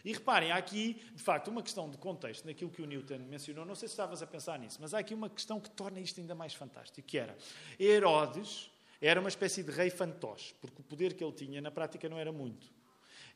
E 0.05 0.13
reparem, 0.13 0.53
há 0.53 0.57
aqui, 0.57 1.03
de 1.15 1.23
facto, 1.23 1.49
uma 1.49 1.63
questão 1.63 1.91
de 1.91 1.99
contexto 1.99 2.45
naquilo 2.45 2.71
que 2.71 2.81
o 2.81 2.87
Newton 2.87 3.19
mencionou. 3.29 3.65
Não 3.65 3.75
sei 3.75 3.89
se 3.89 3.95
estavas 3.95 4.23
a 4.23 4.27
pensar 4.27 4.59
nisso, 4.59 4.79
mas 4.81 4.95
há 4.95 4.99
aqui 4.99 5.15
uma 5.15 5.29
questão 5.29 5.59
que 5.59 5.71
torna 5.71 5.99
isto 5.99 6.21
ainda 6.21 6.35
mais 6.35 6.55
fantástico, 6.55 7.07
que 7.07 7.19
era 7.19 7.37
Herodes 7.81 8.71
era 9.01 9.21
uma 9.21 9.29
espécie 9.29 9.63
de 9.63 9.71
rei 9.71 9.91
fantoche, 9.91 10.55
porque 10.61 10.81
o 10.81 10.85
poder 10.85 11.15
que 11.15 11.23
ele 11.23 11.33
tinha, 11.33 11.61
na 11.61 11.71
prática, 11.71 12.09
não 12.09 12.19
era 12.19 12.33
muito. 12.33 12.67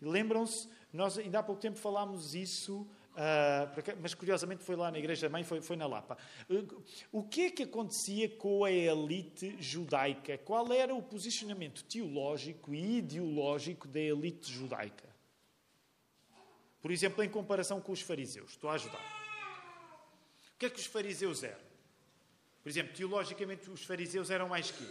Lembram-se, 0.01 0.69
nós 0.93 1.17
ainda 1.17 1.39
há 1.39 1.43
pouco 1.43 1.61
tempo 1.61 1.79
falámos 1.79 2.35
isso 2.35 2.87
Uh, 3.13 4.01
mas 4.01 4.15
curiosamente 4.15 4.65
foi 4.65 4.75
lá 4.75 4.91
na 4.91 4.99
igreja 4.99 5.29
mãe, 5.29 5.45
foi, 5.45 5.61
foi 5.61 5.77
na 5.77 5.87
Lapa. 5.87 6.17
Uh, 6.49 6.83
o 7.13 7.23
que 7.23 7.43
é 7.43 7.51
que 7.51 7.63
acontecia 7.65 8.29
com 8.29 8.65
a 8.65 8.71
elite 8.71 9.55
judaica? 9.61 10.39
Qual 10.39 10.73
era 10.73 10.95
o 10.95 11.03
posicionamento 11.03 11.85
teológico 11.85 12.75
e 12.75 12.99
ideológico 12.99 13.87
da 13.87 14.01
elite 14.01 14.51
judaica? 14.51 15.13
Por 16.81 16.91
exemplo, 16.91 17.23
em 17.23 17.29
comparação 17.29 17.81
com 17.81 17.93
os 17.93 18.01
fariseus. 18.01 18.53
Estou 18.53 18.71
a 18.71 18.75
ajudar. 18.75 18.99
O 20.55 20.59
que 20.59 20.67
é 20.67 20.71
que 20.71 20.81
os 20.81 20.87
fariseus 20.87 21.43
eram? 21.43 21.73
Por 22.63 22.69
exemplo, 22.69 22.95
teologicamente, 22.95 23.69
os 23.69 23.85
fariseus 23.85 24.31
eram 24.31 24.49
mais 24.49 24.71
que? 24.71 24.89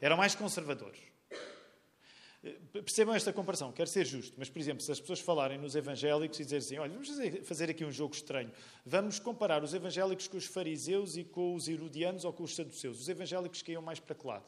Eram 0.00 0.16
mais 0.16 0.34
conservadores. 0.34 1.00
Percebam 2.72 3.16
esta 3.16 3.32
comparação, 3.32 3.72
quero 3.72 3.90
ser 3.90 4.06
justo, 4.06 4.34
mas, 4.38 4.48
por 4.48 4.60
exemplo, 4.60 4.80
se 4.80 4.92
as 4.92 5.00
pessoas 5.00 5.18
falarem 5.18 5.58
nos 5.58 5.74
evangélicos 5.74 6.38
e 6.38 6.44
dizerem 6.44 6.64
assim: 6.64 6.78
olha, 6.78 6.92
vamos 6.92 7.08
fazer 7.48 7.68
aqui 7.68 7.84
um 7.84 7.90
jogo 7.90 8.14
estranho, 8.14 8.52
vamos 8.86 9.18
comparar 9.18 9.64
os 9.64 9.74
evangélicos 9.74 10.28
com 10.28 10.36
os 10.36 10.46
fariseus 10.46 11.16
e 11.16 11.24
com 11.24 11.54
os 11.56 11.68
herodianos 11.68 12.24
ou 12.24 12.32
com 12.32 12.44
os 12.44 12.54
saduceus. 12.54 13.00
Os 13.00 13.08
evangélicos 13.08 13.60
caíam 13.60 13.82
mais 13.82 13.98
para 13.98 14.14
que 14.14 14.24
lado? 14.24 14.44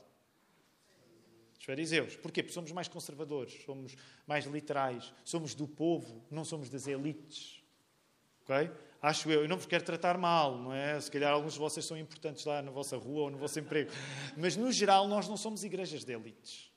Os 1.59 1.65
fariseus. 1.65 2.15
Porquê? 2.15 2.45
Porque 2.45 2.55
somos 2.55 2.71
mais 2.71 2.87
conservadores, 2.87 3.61
somos 3.65 3.97
mais 4.25 4.47
literais, 4.47 5.13
somos 5.25 5.53
do 5.53 5.67
povo, 5.67 6.25
não 6.31 6.45
somos 6.45 6.71
das 6.71 6.87
elites. 6.87 7.61
Ok? 8.45 8.71
Acho 9.03 9.31
eu, 9.31 9.43
eu 9.43 9.49
não 9.49 9.57
vos 9.57 9.67
quero 9.67 9.83
tratar 9.83 10.17
mal, 10.17 10.57
não 10.57 10.73
é? 10.73 11.01
Se 11.01 11.11
calhar 11.11 11.33
alguns 11.33 11.55
de 11.55 11.59
vocês 11.59 11.85
são 11.85 11.99
importantes 11.99 12.45
lá 12.45 12.63
na 12.63 12.71
vossa 12.71 12.97
rua 12.97 13.23
ou 13.23 13.31
no 13.31 13.39
vosso 13.39 13.59
emprego. 13.59 13.91
Mas, 14.37 14.57
no 14.57 14.71
geral, 14.71 15.09
nós 15.09 15.27
não 15.27 15.37
somos 15.37 15.65
igrejas 15.65 16.05
de 16.05 16.13
elites. 16.13 16.70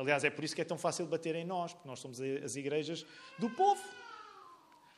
Aliás, 0.00 0.24
é 0.24 0.30
por 0.30 0.42
isso 0.42 0.54
que 0.54 0.62
é 0.62 0.64
tão 0.64 0.78
fácil 0.78 1.04
bater 1.06 1.34
em 1.34 1.44
nós, 1.44 1.74
porque 1.74 1.86
nós 1.86 2.00
somos 2.00 2.20
as 2.20 2.56
igrejas 2.56 3.04
do 3.38 3.50
povo. 3.50 3.82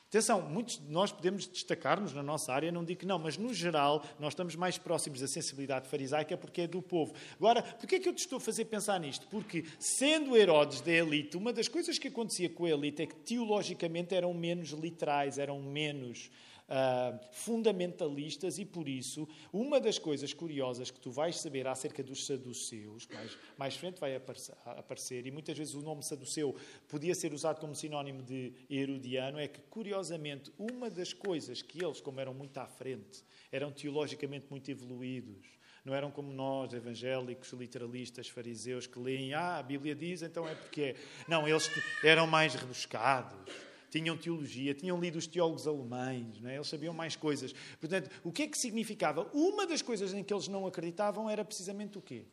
Atenção, 0.06 0.42
muitos 0.42 0.78
de 0.78 0.92
nós 0.92 1.10
podemos 1.10 1.46
destacar-nos 1.46 2.12
na 2.12 2.22
nossa 2.22 2.52
área, 2.52 2.70
não 2.70 2.84
digo 2.84 3.00
que 3.00 3.06
não, 3.06 3.18
mas 3.18 3.38
no 3.38 3.52
geral 3.52 4.04
nós 4.20 4.32
estamos 4.32 4.54
mais 4.54 4.76
próximos 4.76 5.20
da 5.20 5.26
sensibilidade 5.26 5.88
farisaica 5.88 6.36
porque 6.36 6.60
é 6.60 6.66
do 6.66 6.82
povo. 6.82 7.14
Agora, 7.36 7.62
porquê 7.62 7.96
é 7.96 7.98
que 7.98 8.08
eu 8.08 8.14
te 8.14 8.18
estou 8.18 8.36
a 8.36 8.40
fazer 8.40 8.66
pensar 8.66 9.00
nisto? 9.00 9.26
Porque, 9.28 9.64
sendo 9.78 10.36
Herodes 10.36 10.82
da 10.82 10.92
elite, 10.92 11.36
uma 11.36 11.52
das 11.52 11.66
coisas 11.66 11.98
que 11.98 12.08
acontecia 12.08 12.50
com 12.50 12.66
a 12.66 12.70
elite 12.70 13.02
é 13.02 13.06
que 13.06 13.14
teologicamente 13.16 14.14
eram 14.14 14.32
menos 14.34 14.70
literais, 14.70 15.38
eram 15.38 15.60
menos 15.62 16.30
uh, 16.72 17.18
fundamentalistas 17.30 18.58
e, 18.58 18.64
por 18.64 18.88
isso, 18.88 19.28
uma 19.52 19.78
das 19.78 19.98
coisas 19.98 20.32
curiosas 20.32 20.90
que 20.90 20.98
tu 20.98 21.10
vais 21.10 21.38
saber 21.38 21.66
acerca 21.66 22.02
dos 22.02 22.24
saduceus, 22.24 23.06
mais, 23.12 23.38
mais 23.58 23.76
frente 23.76 24.00
vai 24.00 24.16
aparecer, 24.16 24.54
aparecer, 24.64 25.26
e 25.26 25.30
muitas 25.30 25.56
vezes 25.56 25.74
o 25.74 25.82
nome 25.82 26.02
saduceu 26.02 26.56
podia 26.88 27.14
ser 27.14 27.32
usado 27.34 27.60
como 27.60 27.74
sinónimo 27.74 28.22
de 28.22 28.52
herodiano, 28.70 29.38
é 29.38 29.46
que, 29.46 29.60
curiosamente, 29.62 30.50
uma 30.58 30.88
das 30.88 31.12
coisas 31.12 31.60
que 31.60 31.84
eles, 31.84 32.00
como 32.00 32.18
eram 32.18 32.32
muito 32.32 32.56
à 32.58 32.66
frente, 32.66 33.22
eram 33.50 33.70
teologicamente 33.70 34.46
muito 34.48 34.70
evoluídos, 34.70 35.46
não 35.84 35.94
eram 35.94 36.10
como 36.10 36.32
nós, 36.32 36.72
evangélicos, 36.72 37.52
literalistas, 37.52 38.28
fariseus, 38.28 38.86
que 38.86 38.98
leem, 38.98 39.34
ah, 39.34 39.58
a 39.58 39.62
Bíblia 39.62 39.94
diz, 39.94 40.22
então 40.22 40.48
é 40.48 40.54
porque 40.54 40.82
é. 40.82 40.96
Não, 41.26 41.46
eles 41.46 41.68
eram 42.04 42.26
mais 42.26 42.54
rebuscados 42.54 43.71
tinham 43.92 44.16
teologia, 44.16 44.72
tinham 44.72 44.98
lido 44.98 45.18
os 45.18 45.26
teólogos 45.26 45.66
alemães, 45.66 46.40
não 46.40 46.48
é? 46.48 46.54
eles 46.54 46.66
sabiam 46.66 46.94
mais 46.94 47.14
coisas. 47.14 47.52
Portanto, 47.78 48.10
o 48.24 48.32
que 48.32 48.44
é 48.44 48.48
que 48.48 48.56
significava? 48.56 49.30
Uma 49.34 49.66
das 49.66 49.82
coisas 49.82 50.14
em 50.14 50.24
que 50.24 50.32
eles 50.32 50.48
não 50.48 50.66
acreditavam 50.66 51.28
era 51.28 51.44
precisamente 51.44 51.98
o 51.98 52.00
quê? 52.00 52.24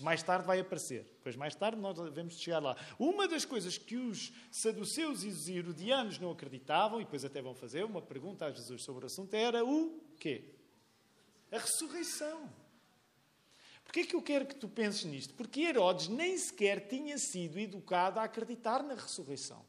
Mais 0.00 0.22
tarde 0.22 0.46
vai 0.46 0.60
aparecer. 0.60 1.18
Pois 1.22 1.34
mais 1.34 1.54
tarde 1.54 1.80
nós 1.80 1.98
devemos 1.98 2.38
chegar 2.38 2.58
lá. 2.58 2.76
Uma 2.98 3.26
das 3.26 3.46
coisas 3.46 3.78
que 3.78 3.96
os 3.96 4.30
saduceus 4.50 5.24
e 5.24 5.28
os 5.28 5.48
herodianos 5.48 6.18
não 6.18 6.30
acreditavam, 6.30 7.00
e 7.00 7.04
depois 7.04 7.24
até 7.24 7.40
vão 7.40 7.54
fazer 7.54 7.84
uma 7.84 8.02
pergunta 8.02 8.44
a 8.44 8.52
Jesus 8.52 8.82
sobre 8.82 9.04
o 9.04 9.06
assunto, 9.06 9.32
era 9.32 9.64
o 9.64 9.98
quê? 10.20 10.44
A 11.50 11.56
ressurreição. 11.56 12.52
Porquê 13.82 14.00
é 14.00 14.04
que 14.04 14.14
eu 14.14 14.20
quero 14.20 14.44
que 14.44 14.56
tu 14.56 14.68
penses 14.68 15.04
nisto? 15.04 15.32
Porque 15.32 15.62
Herodes 15.62 16.08
nem 16.08 16.36
sequer 16.36 16.86
tinha 16.86 17.16
sido 17.16 17.58
educado 17.58 18.20
a 18.20 18.24
acreditar 18.24 18.82
na 18.82 18.92
ressurreição. 18.92 19.64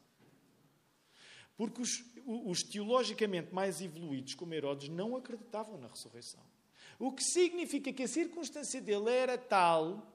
Porque 1.60 1.82
os, 1.82 2.02
os 2.24 2.62
teologicamente 2.62 3.52
mais 3.52 3.82
evoluídos, 3.82 4.34
como 4.34 4.54
Herodes, 4.54 4.88
não 4.88 5.14
acreditavam 5.14 5.76
na 5.76 5.88
ressurreição. 5.88 6.40
O 6.98 7.12
que 7.12 7.22
significa 7.22 7.92
que 7.92 8.02
a 8.02 8.08
circunstância 8.08 8.80
dele 8.80 9.10
era 9.10 9.36
tal 9.36 10.10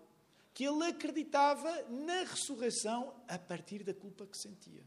que 0.55 0.63
ele 0.63 0.83
acreditava 0.85 1.83
na 1.83 2.21
ressurreição 2.21 3.13
a 3.27 3.37
partir 3.37 3.83
da 3.83 3.93
culpa 3.93 4.25
que 4.25 4.35
sentia. 4.35 4.81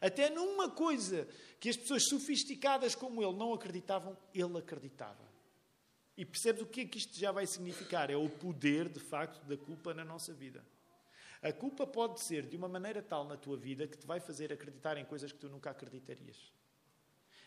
Até 0.00 0.30
numa 0.30 0.70
coisa 0.70 1.28
que 1.60 1.68
as 1.68 1.76
pessoas 1.76 2.08
sofisticadas 2.08 2.94
como 2.94 3.22
ele 3.22 3.36
não 3.36 3.52
acreditavam, 3.52 4.16
ele 4.32 4.56
acreditava. 4.56 5.30
E 6.16 6.24
percebes 6.24 6.62
o 6.62 6.66
que 6.66 6.80
é 6.80 6.84
que 6.86 6.96
isto 6.96 7.18
já 7.18 7.30
vai 7.30 7.46
significar? 7.46 8.08
É 8.08 8.16
o 8.16 8.30
poder, 8.30 8.88
de 8.88 8.98
facto, 8.98 9.44
da 9.44 9.58
culpa 9.58 9.92
na 9.92 10.06
nossa 10.06 10.32
vida. 10.32 10.64
A 11.42 11.52
culpa 11.52 11.86
pode 11.86 12.22
ser 12.22 12.46
de 12.46 12.56
uma 12.56 12.68
maneira 12.68 13.02
tal 13.02 13.26
na 13.26 13.36
tua 13.36 13.56
vida 13.56 13.86
que 13.86 13.98
te 13.98 14.06
vai 14.06 14.20
fazer 14.20 14.52
acreditar 14.52 14.96
em 14.96 15.04
coisas 15.04 15.32
que 15.32 15.38
tu 15.38 15.48
nunca 15.48 15.70
acreditarias. 15.70 16.52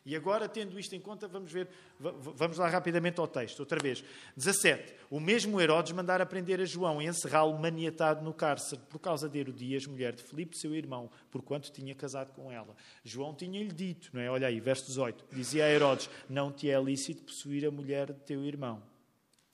E 0.06 0.16
agora, 0.16 0.48
tendo 0.48 0.80
isto 0.80 0.94
em 0.94 1.00
conta, 1.00 1.28
vamos 1.28 1.52
ver, 1.52 1.68
vamos 2.00 2.60
lá 2.60 2.70
rapidamente 2.70 3.20
ao 3.20 3.28
texto, 3.28 3.62
outra 3.62 3.80
vez. 3.82 4.04
17. 4.38 4.94
O 5.10 5.20
mesmo 5.20 5.60
Herodes 5.60 5.94
mandara 5.94 6.28
prender 6.28 6.62
a 6.62 6.66
João 6.66 7.02
e 7.02 7.08
encerrá-lo 7.08 7.58
maniatado 7.58 8.24
no 8.24 8.32
cárcere 8.32 8.80
por 8.88 9.00
causa 9.00 9.28
de 9.28 9.40
Herodias, 9.40 9.88
mulher 9.88 10.14
de 10.14 10.22
Filipe, 10.22 10.56
seu 10.56 10.76
irmão, 10.76 11.10
porquanto 11.32 11.72
tinha 11.72 11.96
casado 11.96 12.32
com 12.34 12.52
ela. 12.52 12.76
João 13.04 13.34
tinha-lhe 13.34 13.72
dito, 13.72 14.12
não 14.14 14.22
é? 14.22 14.30
Olha 14.30 14.48
aí, 14.48 14.60
verso 14.60 14.86
18. 14.86 15.26
Dizia 15.32 15.66
a 15.66 15.72
Herodes: 15.72 16.08
Não 16.30 16.52
te 16.52 16.70
é 16.70 16.80
lícito 16.80 17.24
possuir 17.24 17.66
a 17.66 17.72
mulher 17.72 18.14
de 18.14 18.20
teu 18.20 18.46
irmão. 18.46 18.84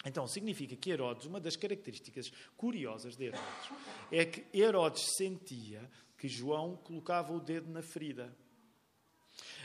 Então, 0.05 0.27
significa 0.27 0.75
que 0.75 0.89
Herodes, 0.89 1.27
uma 1.27 1.39
das 1.39 1.55
características 1.55 2.31
curiosas 2.57 3.15
de 3.15 3.25
Herodes, 3.25 3.69
é 4.11 4.25
que 4.25 4.45
Herodes 4.57 5.15
sentia 5.15 5.89
que 6.17 6.27
João 6.27 6.75
colocava 6.75 7.33
o 7.33 7.39
dedo 7.39 7.69
na 7.69 7.81
ferida. 7.81 8.35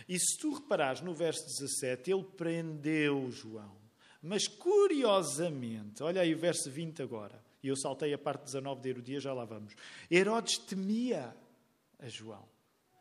E 0.09 0.19
se 0.19 0.39
tu 0.39 0.55
reparares 0.55 1.01
no 1.01 1.15
verso 1.15 1.45
17, 1.47 2.11
ele 2.11 2.25
prendeu 2.25 3.31
João. 3.31 3.77
Mas 4.23 4.47
curiosamente, 4.47 6.03
olha 6.03 6.21
aí 6.21 6.35
o 6.35 6.39
verso 6.39 6.71
20 6.71 7.03
agora, 7.03 7.43
e 7.63 7.69
eu 7.69 7.77
saltei 7.77 8.13
a 8.13 8.19
parte 8.19 8.45
19 8.45 8.81
de 8.81 8.89
Herodias, 8.91 9.23
já 9.23 9.33
lá 9.33 9.45
vamos. 9.45 9.75
Herodes 10.11 10.59
temia 10.59 11.35
a 11.99 12.09
João 12.09 12.56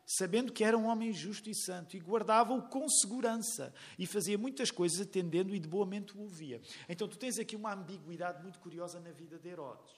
sabendo 0.06 0.52
que 0.52 0.62
era 0.62 0.78
um 0.78 0.86
homem 0.86 1.12
justo 1.12 1.50
e 1.50 1.54
santo, 1.54 1.96
e 1.96 2.00
guardava-o 2.00 2.62
com 2.68 2.88
segurança, 2.88 3.74
e 3.98 4.06
fazia 4.06 4.38
muitas 4.38 4.70
coisas 4.70 5.00
atendendo 5.00 5.54
e 5.54 5.58
de 5.58 5.68
boa 5.68 5.84
mente 5.84 6.16
o 6.16 6.20
ouvia. 6.20 6.62
Então 6.88 7.08
tu 7.08 7.18
tens 7.18 7.38
aqui 7.38 7.56
uma 7.56 7.74
ambiguidade 7.74 8.40
muito 8.40 8.60
curiosa 8.60 9.00
na 9.00 9.10
vida 9.10 9.36
de 9.36 9.48
Herodes. 9.48 9.92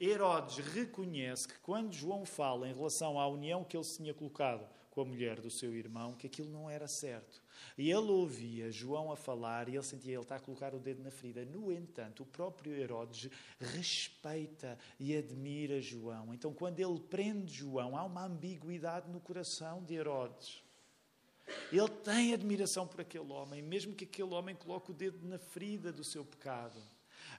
Herodes 0.00 0.58
reconhece 0.58 1.48
que 1.48 1.58
quando 1.58 1.92
João 1.92 2.24
fala 2.24 2.68
em 2.68 2.74
relação 2.74 3.18
à 3.18 3.26
união 3.26 3.64
que 3.64 3.76
ele 3.76 3.82
se 3.82 3.96
tinha 3.96 4.14
colocado 4.14 4.64
com 4.98 5.02
a 5.02 5.04
mulher 5.04 5.40
do 5.40 5.48
seu 5.48 5.76
irmão, 5.76 6.14
que 6.14 6.26
aquilo 6.26 6.50
não 6.50 6.68
era 6.68 6.88
certo. 6.88 7.40
E 7.76 7.88
ele 7.88 8.10
ouvia 8.10 8.68
João 8.68 9.12
a 9.12 9.16
falar 9.16 9.68
e 9.68 9.76
ele 9.76 9.82
sentia 9.84 10.14
ele 10.14 10.22
está 10.22 10.34
a 10.34 10.40
colocar 10.40 10.74
o 10.74 10.80
dedo 10.80 11.04
na 11.04 11.10
ferida. 11.12 11.44
No 11.44 11.70
entanto, 11.70 12.24
o 12.24 12.26
próprio 12.26 12.74
Herodes 12.74 13.30
respeita 13.60 14.76
e 14.98 15.16
admira 15.16 15.80
João. 15.80 16.34
Então, 16.34 16.52
quando 16.52 16.80
ele 16.80 16.98
prende 16.98 17.52
João, 17.52 17.96
há 17.96 18.02
uma 18.02 18.24
ambiguidade 18.24 19.08
no 19.08 19.20
coração 19.20 19.84
de 19.84 19.94
Herodes. 19.94 20.64
Ele 21.70 21.88
tem 22.02 22.34
admiração 22.34 22.84
por 22.84 23.00
aquele 23.00 23.32
homem, 23.32 23.62
mesmo 23.62 23.94
que 23.94 24.02
aquele 24.02 24.34
homem 24.34 24.56
coloque 24.56 24.90
o 24.90 24.94
dedo 24.94 25.24
na 25.28 25.38
ferida 25.38 25.92
do 25.92 26.02
seu 26.02 26.24
pecado. 26.24 26.82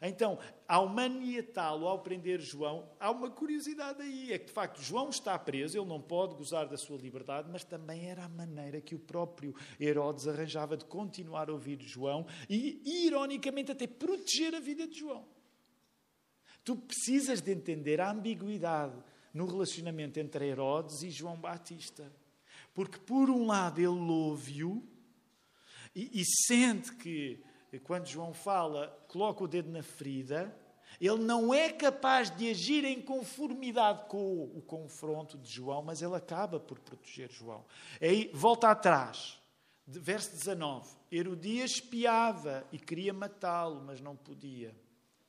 Então, 0.01 0.39
ao 0.65 0.87
maniatá-lo, 0.87 1.85
ao 1.85 1.99
prender 1.99 2.39
João, 2.39 2.89
há 2.99 3.11
uma 3.11 3.29
curiosidade 3.29 4.01
aí. 4.01 4.31
É 4.31 4.39
que, 4.39 4.45
de 4.45 4.53
facto, 4.53 4.81
João 4.81 5.09
está 5.09 5.37
preso, 5.37 5.77
ele 5.77 5.87
não 5.87 6.01
pode 6.01 6.35
gozar 6.35 6.67
da 6.67 6.77
sua 6.77 6.97
liberdade, 6.97 7.49
mas 7.51 7.65
também 7.65 8.09
era 8.09 8.23
a 8.23 8.29
maneira 8.29 8.79
que 8.79 8.95
o 8.95 8.99
próprio 8.99 9.53
Herodes 9.79 10.27
arranjava 10.27 10.77
de 10.77 10.85
continuar 10.85 11.49
a 11.49 11.53
ouvir 11.53 11.81
João 11.81 12.25
e, 12.49 13.05
ironicamente, 13.05 13.71
até 13.71 13.87
proteger 13.87 14.55
a 14.55 14.59
vida 14.61 14.87
de 14.87 14.99
João. 14.99 15.27
Tu 16.63 16.75
precisas 16.77 17.41
de 17.41 17.51
entender 17.51 17.99
a 17.99 18.11
ambiguidade 18.11 18.95
no 19.33 19.45
relacionamento 19.45 20.17
entre 20.19 20.47
Herodes 20.47 21.01
e 21.03 21.09
João 21.09 21.37
Batista. 21.37 22.11
Porque, 22.73 22.99
por 22.99 23.29
um 23.29 23.45
lado, 23.47 23.79
ele 23.79 23.87
ouve-o 23.87 24.81
e, 25.93 26.21
e 26.21 26.23
sente 26.25 26.95
que 26.95 27.43
quando 27.77 28.07
João 28.07 28.33
fala, 28.33 28.87
coloca 29.07 29.43
o 29.43 29.47
dedo 29.47 29.69
na 29.69 29.83
ferida, 29.83 30.55
ele 30.99 31.19
não 31.19 31.53
é 31.53 31.71
capaz 31.71 32.35
de 32.35 32.49
agir 32.49 32.83
em 32.83 33.01
conformidade 33.01 34.05
com 34.07 34.43
o 34.43 34.61
confronto 34.61 35.37
de 35.37 35.49
João, 35.49 35.81
mas 35.81 36.01
ele 36.01 36.15
acaba 36.15 36.59
por 36.59 36.79
proteger 36.79 37.29
João. 37.29 37.63
Aí, 38.01 38.31
volta 38.33 38.69
atrás, 38.69 39.39
verso 39.85 40.31
19. 40.31 40.89
Herodias 41.11 41.71
espiava 41.71 42.65
e 42.71 42.79
queria 42.79 43.13
matá-lo, 43.13 43.81
mas 43.85 44.01
não 44.01 44.15
podia. 44.15 44.75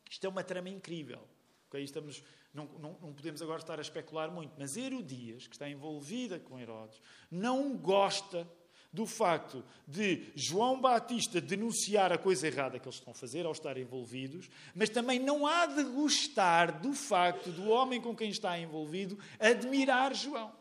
Isto 0.08 0.26
é 0.26 0.28
uma 0.28 0.42
trama 0.42 0.68
incrível. 0.68 1.20
Okay? 1.68 1.84
Estamos, 1.84 2.22
não, 2.52 2.66
não, 2.78 2.96
não, 3.00 3.12
podemos 3.12 3.40
agora 3.40 3.60
estar 3.60 3.78
a 3.78 3.82
especular 3.82 4.30
muito, 4.30 4.52
mas 4.58 4.76
Herodias, 4.76 5.46
que 5.46 5.54
está 5.54 5.68
envolvida 5.68 6.38
com 6.40 6.58
Herodes, 6.58 7.00
não 7.30 7.76
gosta 7.76 8.46
do 8.92 9.06
facto 9.06 9.64
de 9.86 10.32
João 10.34 10.80
Batista 10.80 11.40
denunciar 11.40 12.12
a 12.12 12.18
coisa 12.18 12.46
errada 12.46 12.78
que 12.78 12.86
eles 12.86 12.96
estão 12.96 13.12
a 13.12 13.16
fazer 13.16 13.46
ao 13.46 13.52
estar 13.52 13.76
envolvidos, 13.76 14.50
mas 14.74 14.88
também 14.88 15.18
não 15.18 15.46
há 15.46 15.66
de 15.66 15.84
gostar 15.84 16.80
do 16.80 16.92
facto 16.92 17.50
do 17.52 17.68
homem 17.68 18.00
com 18.00 18.16
quem 18.16 18.30
está 18.30 18.58
envolvido 18.58 19.18
admirar 19.38 20.14
João. 20.14 20.52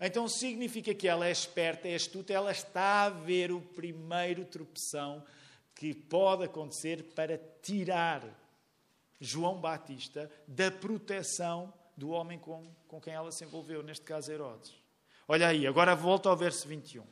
Então 0.00 0.28
significa 0.28 0.94
que 0.94 1.08
ela 1.08 1.26
é 1.26 1.30
esperta, 1.30 1.88
é 1.88 1.94
astuta, 1.94 2.32
ela 2.32 2.52
está 2.52 3.04
a 3.04 3.10
ver 3.10 3.50
o 3.52 3.60
primeiro 3.60 4.44
tropeção 4.44 5.24
que 5.74 5.94
pode 5.94 6.44
acontecer 6.44 7.14
para 7.14 7.38
tirar 7.62 8.22
João 9.18 9.60
Batista 9.60 10.30
da 10.46 10.70
proteção 10.70 11.72
do 11.96 12.10
homem 12.10 12.38
com, 12.38 12.70
com 12.86 13.00
quem 13.00 13.14
ela 13.14 13.32
se 13.32 13.44
envolveu, 13.44 13.82
neste 13.82 14.04
caso 14.04 14.30
Herodes. 14.30 14.83
Olha 15.26 15.48
aí, 15.48 15.66
agora 15.66 15.94
volta 15.94 16.28
ao 16.28 16.36
verso 16.36 16.68
21. 16.68 17.02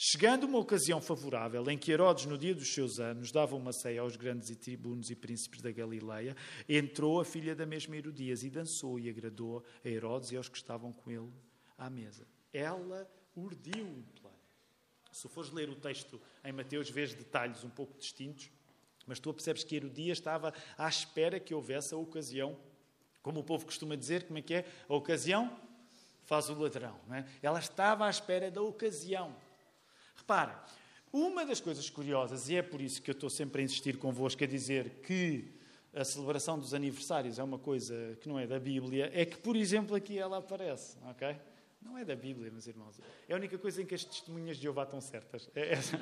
Chegando 0.00 0.44
uma 0.44 0.58
ocasião 0.58 1.00
favorável 1.00 1.68
em 1.68 1.76
que 1.76 1.90
Herodes, 1.90 2.24
no 2.24 2.38
dia 2.38 2.54
dos 2.54 2.72
seus 2.72 3.00
anos, 3.00 3.32
dava 3.32 3.56
uma 3.56 3.72
ceia 3.72 4.00
aos 4.00 4.14
grandes 4.14 4.48
e 4.48 4.54
tribunos 4.54 5.10
e 5.10 5.16
príncipes 5.16 5.60
da 5.60 5.72
Galileia, 5.72 6.36
entrou 6.68 7.20
a 7.20 7.24
filha 7.24 7.56
da 7.56 7.66
mesma 7.66 7.96
Herodias 7.96 8.44
e 8.44 8.50
dançou 8.50 9.00
e 9.00 9.08
agradou 9.08 9.64
a 9.84 9.88
Herodes 9.88 10.30
e 10.30 10.36
aos 10.36 10.48
que 10.48 10.56
estavam 10.56 10.92
com 10.92 11.10
ele 11.10 11.32
à 11.76 11.90
mesa. 11.90 12.28
Ela 12.52 13.10
urdiu 13.34 13.86
o 13.86 14.04
plano. 14.20 14.38
Se 15.10 15.28
fores 15.28 15.50
ler 15.50 15.68
o 15.68 15.74
texto 15.74 16.20
em 16.44 16.52
Mateus, 16.52 16.88
vês 16.88 17.12
detalhes 17.12 17.64
um 17.64 17.70
pouco 17.70 17.98
distintos, 17.98 18.52
mas 19.04 19.18
tu 19.18 19.34
percebes 19.34 19.64
que 19.64 19.74
Herodias 19.74 20.18
estava 20.18 20.54
à 20.76 20.88
espera 20.88 21.40
que 21.40 21.52
houvesse 21.52 21.92
a 21.92 21.96
ocasião, 21.96 22.56
como 23.20 23.40
o 23.40 23.44
povo 23.44 23.66
costuma 23.66 23.96
dizer, 23.96 24.28
como 24.28 24.38
é 24.38 24.42
que 24.42 24.54
é? 24.54 24.64
A 24.88 24.94
ocasião 24.94 25.67
faz 26.28 26.50
o 26.50 26.54
ladrão. 26.54 26.94
É? 27.10 27.24
Ela 27.42 27.58
estava 27.58 28.06
à 28.06 28.10
espera 28.10 28.50
da 28.50 28.60
ocasião. 28.60 29.34
Repara, 30.14 30.62
uma 31.10 31.46
das 31.46 31.58
coisas 31.58 31.88
curiosas, 31.88 32.50
e 32.50 32.56
é 32.56 32.62
por 32.62 32.82
isso 32.82 33.00
que 33.00 33.10
eu 33.10 33.14
estou 33.14 33.30
sempre 33.30 33.62
a 33.62 33.64
insistir 33.64 33.96
convosco 33.96 34.44
a 34.44 34.46
dizer 34.46 35.00
que 35.02 35.50
a 35.94 36.04
celebração 36.04 36.58
dos 36.58 36.74
aniversários 36.74 37.38
é 37.38 37.42
uma 37.42 37.58
coisa 37.58 38.18
que 38.20 38.28
não 38.28 38.38
é 38.38 38.46
da 38.46 38.60
Bíblia, 38.60 39.10
é 39.14 39.24
que, 39.24 39.38
por 39.38 39.56
exemplo, 39.56 39.96
aqui 39.96 40.18
ela 40.18 40.36
aparece, 40.36 40.98
ok? 41.06 41.34
Não 41.80 41.96
é 41.96 42.04
da 42.04 42.14
Bíblia, 42.14 42.50
meus 42.50 42.66
irmãos. 42.66 43.00
É 43.26 43.32
a 43.32 43.36
única 43.36 43.56
coisa 43.56 43.80
em 43.80 43.86
que 43.86 43.94
as 43.94 44.04
testemunhas 44.04 44.58
de 44.58 44.64
Jeová 44.64 44.82
estão 44.82 45.00
certas. 45.00 45.48
É 45.54 45.72
essa. 45.72 45.98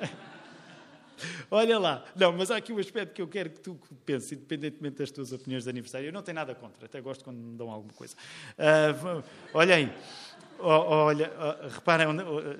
Olha 1.51 1.79
lá. 1.79 2.05
Não, 2.15 2.31
mas 2.31 2.51
há 2.51 2.57
aqui 2.57 2.71
um 2.71 2.77
aspecto 2.77 3.13
que 3.13 3.21
eu 3.21 3.27
quero 3.27 3.49
que 3.49 3.59
tu 3.59 3.79
penses, 4.05 4.31
independentemente 4.31 4.97
das 4.97 5.11
tuas 5.11 5.31
opiniões 5.31 5.63
de 5.63 5.69
aniversário. 5.69 6.07
Eu 6.07 6.13
não 6.13 6.21
tenho 6.21 6.35
nada 6.35 6.53
contra, 6.55 6.85
até 6.85 7.01
gosto 7.01 7.23
quando 7.23 7.37
me 7.37 7.57
dão 7.57 7.69
alguma 7.69 7.93
coisa. 7.93 8.15
Uh, 8.57 9.23
olha 9.53 9.75
aí. 9.75 9.93
olha, 10.59 11.31
reparem, 11.69 12.07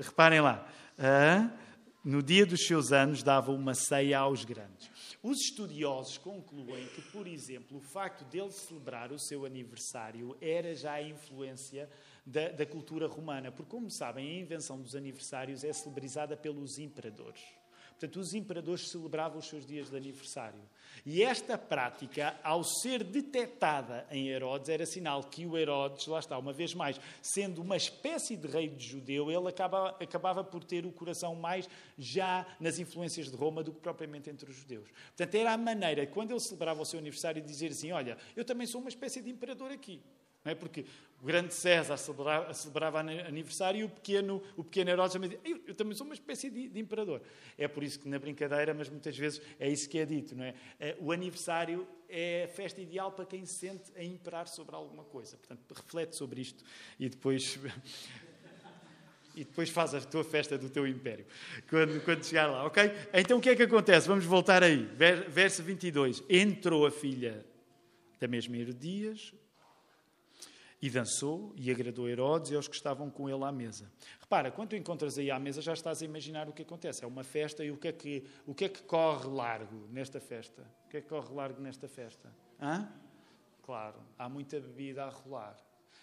reparem 0.02 0.42
lá. 0.42 0.68
Uh, 0.98 1.68
no 2.04 2.24
dia 2.24 2.46
dos 2.46 2.66
seus 2.66 2.94
anos 2.94 3.22
dava 3.22 3.52
uma 3.52 3.74
ceia 3.74 4.20
aos 4.20 4.46
grandes. 4.46 4.90
Os 5.22 5.42
estudiosos 5.42 6.18
concluem 6.18 6.86
que, 6.96 7.02
por 7.02 7.28
exemplo, 7.28 7.80
o 7.80 7.82
facto 7.82 8.24
dele 8.24 8.50
celebrar 8.50 9.12
o 9.12 9.20
seu 9.20 9.46
aniversário 9.46 10.38
era 10.40 10.74
já 10.74 10.94
a 10.94 11.02
influência 11.02 11.90
da, 12.26 12.50
da 12.50 12.66
cultura 12.66 13.08
romana, 13.08 13.52
porque, 13.52 13.70
como 13.70 13.92
sabem, 13.92 14.26
a 14.26 14.42
invenção 14.42 14.80
dos 14.80 14.96
aniversários 14.96 15.66
é 15.66 15.74
celebrizada 15.74 16.38
pelos 16.38 16.78
imperadores. 16.78 17.42
Portanto, 17.98 18.20
os 18.20 18.36
imperadores 18.36 18.90
celebravam 18.90 19.40
os 19.40 19.48
seus 19.48 19.66
dias 19.66 19.90
de 19.90 19.98
aniversário. 19.98 20.62
E 21.04 21.24
esta 21.24 21.58
prática, 21.58 22.40
ao 22.44 22.64
ser 22.64 23.04
detectada 23.04 24.06
em 24.12 24.28
Herodes, 24.30 24.70
era 24.70 24.86
sinal 24.86 25.24
que 25.24 25.48
o 25.48 25.58
Herodes, 25.58 26.06
lá 26.06 26.20
está, 26.20 26.38
uma 26.38 26.54
vez 26.54 26.76
mais, 26.76 27.00
sendo 27.24 27.60
uma 27.60 27.76
espécie 27.76 28.36
de 28.36 28.48
rei 28.48 28.70
de 28.70 28.86
judeu, 28.86 29.32
ele 29.32 29.48
acaba, 29.48 29.96
acabava 30.00 30.44
por 30.44 30.64
ter 30.64 30.86
o 30.86 30.92
coração 30.92 31.36
mais 31.36 31.68
já 31.98 32.46
nas 32.60 32.78
influências 32.78 33.32
de 33.32 33.36
Roma 33.36 33.64
do 33.64 33.72
que 33.72 33.80
propriamente 33.80 34.30
entre 34.30 34.48
os 34.48 34.56
judeus. 34.56 34.88
Portanto, 35.08 35.34
era 35.34 35.54
a 35.54 35.58
maneira, 35.58 36.06
quando 36.06 36.32
ele 36.32 36.40
celebrava 36.40 36.84
o 36.84 36.86
seu 36.86 37.00
aniversário, 37.00 37.42
de 37.42 37.48
dizer 37.48 37.72
assim: 37.72 37.92
Olha, 37.92 38.16
eu 38.36 38.46
também 38.46 38.68
sou 38.68 38.80
uma 38.80 38.90
espécie 38.90 39.22
de 39.22 39.32
imperador 39.32 39.72
aqui. 39.72 40.04
Não 40.48 40.52
é? 40.54 40.56
Porque 40.56 40.86
o 41.22 41.26
grande 41.26 41.54
César 41.54 41.98
celebrava, 41.98 42.54
celebrava 42.54 43.00
aniversário 43.02 43.82
e 43.82 43.84
o 43.84 43.90
pequeno, 43.90 44.42
o 44.56 44.64
pequeno 44.64 44.92
Herodes 44.92 45.12
também 45.12 45.30
dizia, 45.30 45.42
eu, 45.44 45.62
eu 45.68 45.76
também 45.76 45.94
sou 45.94 46.06
uma 46.06 46.14
espécie 46.14 46.50
de, 46.50 46.70
de, 46.70 46.80
imperador. 46.80 47.22
É 47.58 47.68
por 47.68 47.84
isso 47.84 48.00
que 48.00 48.08
na 48.08 48.18
brincadeira, 48.18 48.74
mas 48.74 48.88
muitas 48.88 49.18
vezes 49.18 49.42
é 49.60 49.70
isso 49.70 49.90
que 49.90 50.00
é 50.00 50.06
dito. 50.06 50.38
Não 50.38 50.46
é? 50.46 50.54
é? 50.80 50.96
O 51.02 51.12
aniversário 51.12 51.86
é 52.08 52.46
a 52.46 52.48
festa 52.48 52.80
ideal 52.80 53.12
para 53.12 53.26
quem 53.26 53.46
se 53.46 53.56
sente 53.56 53.92
a 53.98 54.02
imperar 54.02 54.48
sobre 54.48 54.74
alguma 54.74 55.04
coisa. 55.04 55.36
Portanto, 55.36 55.70
reflete 55.74 56.16
sobre 56.16 56.40
isto 56.40 56.64
e 56.98 57.10
depois... 57.10 57.60
e 59.36 59.44
depois 59.44 59.70
faz 59.70 59.94
a 59.94 60.02
tua 60.02 60.24
festa 60.24 60.58
do 60.58 60.68
teu 60.68 60.88
império, 60.88 61.24
quando, 61.70 62.04
quando 62.04 62.24
chegar 62.24 62.48
lá, 62.48 62.66
ok? 62.66 62.92
Então 63.14 63.38
o 63.38 63.42
que 63.42 63.50
é 63.50 63.56
que 63.56 63.62
acontece? 63.62 64.08
Vamos 64.08 64.26
voltar 64.26 64.64
aí. 64.64 64.78
Verso 65.28 65.62
22. 65.62 66.24
Entrou 66.28 66.88
a 66.88 66.90
filha 66.90 67.46
da 68.20 68.28
mesma 68.28 68.58
Herodias, 68.58 69.32
e 70.82 70.90
dançou 70.90 71.54
e 71.56 71.72
agradou 71.72 72.06
a 72.06 72.10
Herodes 72.10 72.52
e 72.52 72.56
aos 72.56 72.68
que 72.68 72.76
estavam 72.76 73.10
com 73.10 73.30
ele 73.30 73.44
à 73.44 73.52
mesa. 73.52 73.92
Repara, 74.20 74.52
quando 74.52 74.70
tu 74.70 74.76
encontras 74.76 75.18
aí 75.18 75.32
à 75.32 75.40
mesa, 75.40 75.62
já 75.62 75.74
estás 75.74 76.02
a 76.02 76.06
imaginar 76.06 76.48
o 76.48 76.54
que 76.54 76.62
acontece. 76.62 77.04
É 77.04 77.08
uma 77.08 77.24
festa 77.24 77.64
e 77.64 77.72
o 77.72 77.78
que 77.78 77.88
é 77.88 77.92
que, 77.92 78.24
o 78.46 78.54
que, 78.54 78.66
é 78.66 78.70
que 78.70 78.84
corre 78.84 79.28
largo 79.28 79.88
nesta 79.90 80.20
festa? 80.20 80.64
O 80.86 80.90
que 80.90 80.98
é 80.98 81.02
que 81.02 81.08
corre 81.08 81.34
largo 81.34 81.62
nesta 81.62 81.88
festa? 81.88 82.34
Hã? 82.62 82.88
Claro, 83.64 84.00
há 84.18 84.30
muita 84.30 84.60
bebida 84.60 85.04
a 85.06 85.10
rolar. 85.10 85.58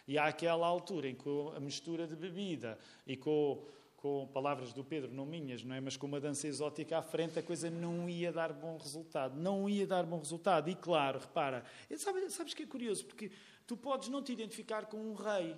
E 0.06 0.18
há 0.18 0.26
aquela 0.26 0.66
altura 0.66 1.08
em 1.08 1.14
que 1.14 1.28
a 1.56 1.60
mistura 1.60 2.06
de 2.06 2.14
bebida 2.14 2.78
e 3.06 3.16
com, 3.16 3.64
com 4.04 4.28
palavras 4.34 4.70
do 4.74 4.84
Pedro, 4.84 5.10
não 5.10 5.24
minhas, 5.24 5.64
não 5.64 5.74
é? 5.74 5.80
Mas 5.80 5.96
com 5.96 6.06
uma 6.06 6.20
dança 6.20 6.46
exótica 6.46 6.98
à 6.98 7.02
frente, 7.02 7.38
a 7.38 7.42
coisa 7.42 7.70
não 7.70 8.06
ia 8.06 8.30
dar 8.30 8.52
bom 8.52 8.76
resultado. 8.76 9.34
Não 9.34 9.66
ia 9.66 9.86
dar 9.86 10.04
bom 10.04 10.18
resultado. 10.18 10.68
E 10.68 10.74
claro, 10.74 11.18
repara, 11.18 11.64
sabes, 11.96 12.34
sabes 12.34 12.52
que 12.52 12.64
é 12.64 12.66
curioso? 12.66 13.06
Porque 13.06 13.30
Tu 13.66 13.76
podes 13.76 14.08
não 14.08 14.22
te 14.22 14.32
identificar 14.32 14.86
com 14.86 14.98
um 14.98 15.14
rei, 15.14 15.56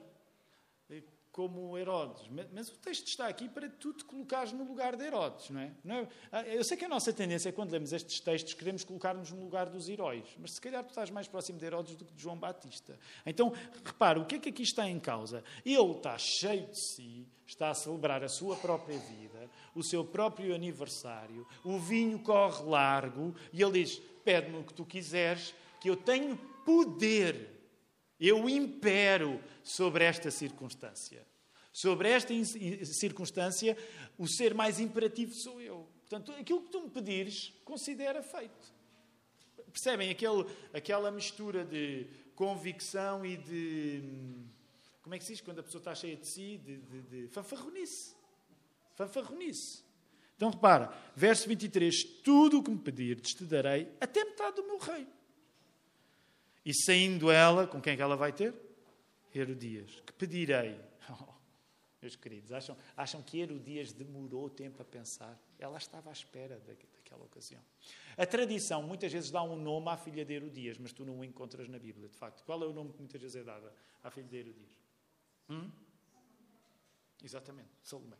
como 1.36 1.76
Herodes, 1.76 2.30
mas 2.50 2.70
o 2.70 2.78
texto 2.78 3.08
está 3.08 3.28
aqui 3.28 3.46
para 3.46 3.68
tu 3.68 3.92
te 3.92 4.06
colocares 4.06 4.52
no 4.52 4.64
lugar 4.64 4.96
de 4.96 5.04
Herodes, 5.04 5.50
não 5.50 5.60
é? 5.60 5.70
não 5.84 5.96
é? 5.96 6.08
Ah, 6.32 6.42
eu 6.44 6.64
sei 6.64 6.78
que 6.78 6.86
a 6.86 6.88
nossa 6.88 7.12
tendência 7.12 7.50
é 7.50 7.52
quando 7.52 7.72
lemos 7.72 7.92
estes 7.92 8.20
textos 8.20 8.54
queremos 8.54 8.84
colocar-nos 8.84 9.30
no 9.30 9.42
lugar 9.42 9.68
dos 9.68 9.86
heróis, 9.86 10.24
mas 10.40 10.52
se 10.52 10.60
calhar 10.62 10.82
tu 10.82 10.88
estás 10.88 11.10
mais 11.10 11.28
próximo 11.28 11.58
de 11.58 11.66
Herodes 11.66 11.94
do 11.94 12.06
que 12.06 12.14
de 12.14 12.22
João 12.22 12.38
Batista. 12.38 12.98
Então, 13.26 13.52
repara, 13.84 14.18
o 14.18 14.24
que 14.24 14.36
é 14.36 14.38
que 14.38 14.48
aqui 14.48 14.62
está 14.62 14.88
em 14.88 14.98
causa? 14.98 15.44
Ele 15.62 15.92
está 15.92 16.16
cheio 16.16 16.68
de 16.68 16.80
si, 16.80 17.28
está 17.46 17.68
a 17.68 17.74
celebrar 17.74 18.24
a 18.24 18.30
sua 18.30 18.56
própria 18.56 18.98
vida, 18.98 19.50
o 19.74 19.82
seu 19.82 20.06
próprio 20.06 20.54
aniversário, 20.54 21.46
o 21.62 21.78
vinho 21.78 22.18
corre 22.18 22.64
largo 22.64 23.34
e 23.52 23.62
ele 23.62 23.84
diz: 23.84 23.98
Pede-me 24.24 24.60
o 24.60 24.64
que 24.64 24.72
tu 24.72 24.86
quiseres, 24.86 25.54
que 25.82 25.90
eu 25.90 25.96
tenho 25.98 26.34
poder 26.64 27.55
eu 28.18 28.48
impero 28.48 29.40
sobre 29.62 30.04
esta 30.04 30.30
circunstância. 30.30 31.26
Sobre 31.72 32.08
esta 32.08 32.32
circunstância, 32.86 33.76
o 34.16 34.26
ser 34.26 34.54
mais 34.54 34.80
imperativo 34.80 35.34
sou 35.34 35.60
eu. 35.60 35.86
Portanto, 36.08 36.32
aquilo 36.32 36.62
que 36.62 36.70
tu 36.70 36.80
me 36.80 36.90
pedires, 36.90 37.52
considera 37.64 38.22
feito. 38.22 38.74
Percebem 39.72 40.08
aquele, 40.08 40.46
aquela 40.72 41.10
mistura 41.10 41.64
de 41.64 42.06
convicção 42.34 43.26
e 43.26 43.36
de. 43.36 44.02
Como 45.02 45.14
é 45.14 45.18
que 45.18 45.24
se 45.24 45.32
diz 45.32 45.40
quando 45.42 45.58
a 45.58 45.62
pessoa 45.62 45.80
está 45.80 45.94
cheia 45.94 46.16
de 46.16 46.26
si? 46.26 46.56
De, 46.58 46.78
de, 46.78 47.02
de 47.02 47.28
fanfarronice. 47.28 48.14
Fanfarronice. 48.94 49.84
Então 50.36 50.50
repara, 50.50 50.96
verso 51.14 51.48
23: 51.48 52.04
Tudo 52.22 52.60
o 52.60 52.62
que 52.62 52.70
me 52.70 52.78
pedirdes 52.78 53.34
te 53.34 53.44
darei, 53.44 53.90
até 54.00 54.24
metade 54.24 54.56
do 54.56 54.66
meu 54.66 54.78
reino. 54.78 55.15
E 56.66 56.74
saindo 56.74 57.30
ela, 57.30 57.64
com 57.64 57.80
quem 57.80 57.92
é 57.92 57.96
que 57.96 58.02
ela 58.02 58.16
vai 58.16 58.32
ter? 58.32 58.52
Herodias. 59.32 60.00
Que 60.00 60.12
pedirei? 60.12 60.76
Oh, 61.08 61.32
meus 62.02 62.16
queridos, 62.16 62.50
acham, 62.50 62.76
acham 62.96 63.22
que 63.22 63.38
Herodias 63.38 63.92
demorou 63.92 64.50
tempo 64.50 64.82
a 64.82 64.84
pensar? 64.84 65.40
Ela 65.56 65.78
estava 65.78 66.10
à 66.10 66.12
espera 66.12 66.58
daquela 66.58 67.22
ocasião. 67.24 67.62
A 68.16 68.26
tradição 68.26 68.82
muitas 68.82 69.12
vezes 69.12 69.30
dá 69.30 69.40
um 69.40 69.54
nome 69.54 69.88
à 69.88 69.96
filha 69.96 70.24
de 70.24 70.34
Herodias, 70.34 70.78
mas 70.78 70.92
tu 70.92 71.04
não 71.04 71.20
o 71.20 71.24
encontras 71.24 71.68
na 71.68 71.78
Bíblia, 71.78 72.08
de 72.08 72.16
facto. 72.16 72.42
Qual 72.42 72.60
é 72.60 72.66
o 72.66 72.72
nome 72.72 72.92
que 72.92 72.98
muitas 72.98 73.20
vezes 73.20 73.36
é 73.36 73.44
dado 73.44 73.70
à 74.02 74.10
filha 74.10 74.26
de 74.26 74.36
Herodias? 74.36 74.80
Hum? 75.48 75.70
Exatamente, 77.22 77.70
Salomé. 77.84 78.16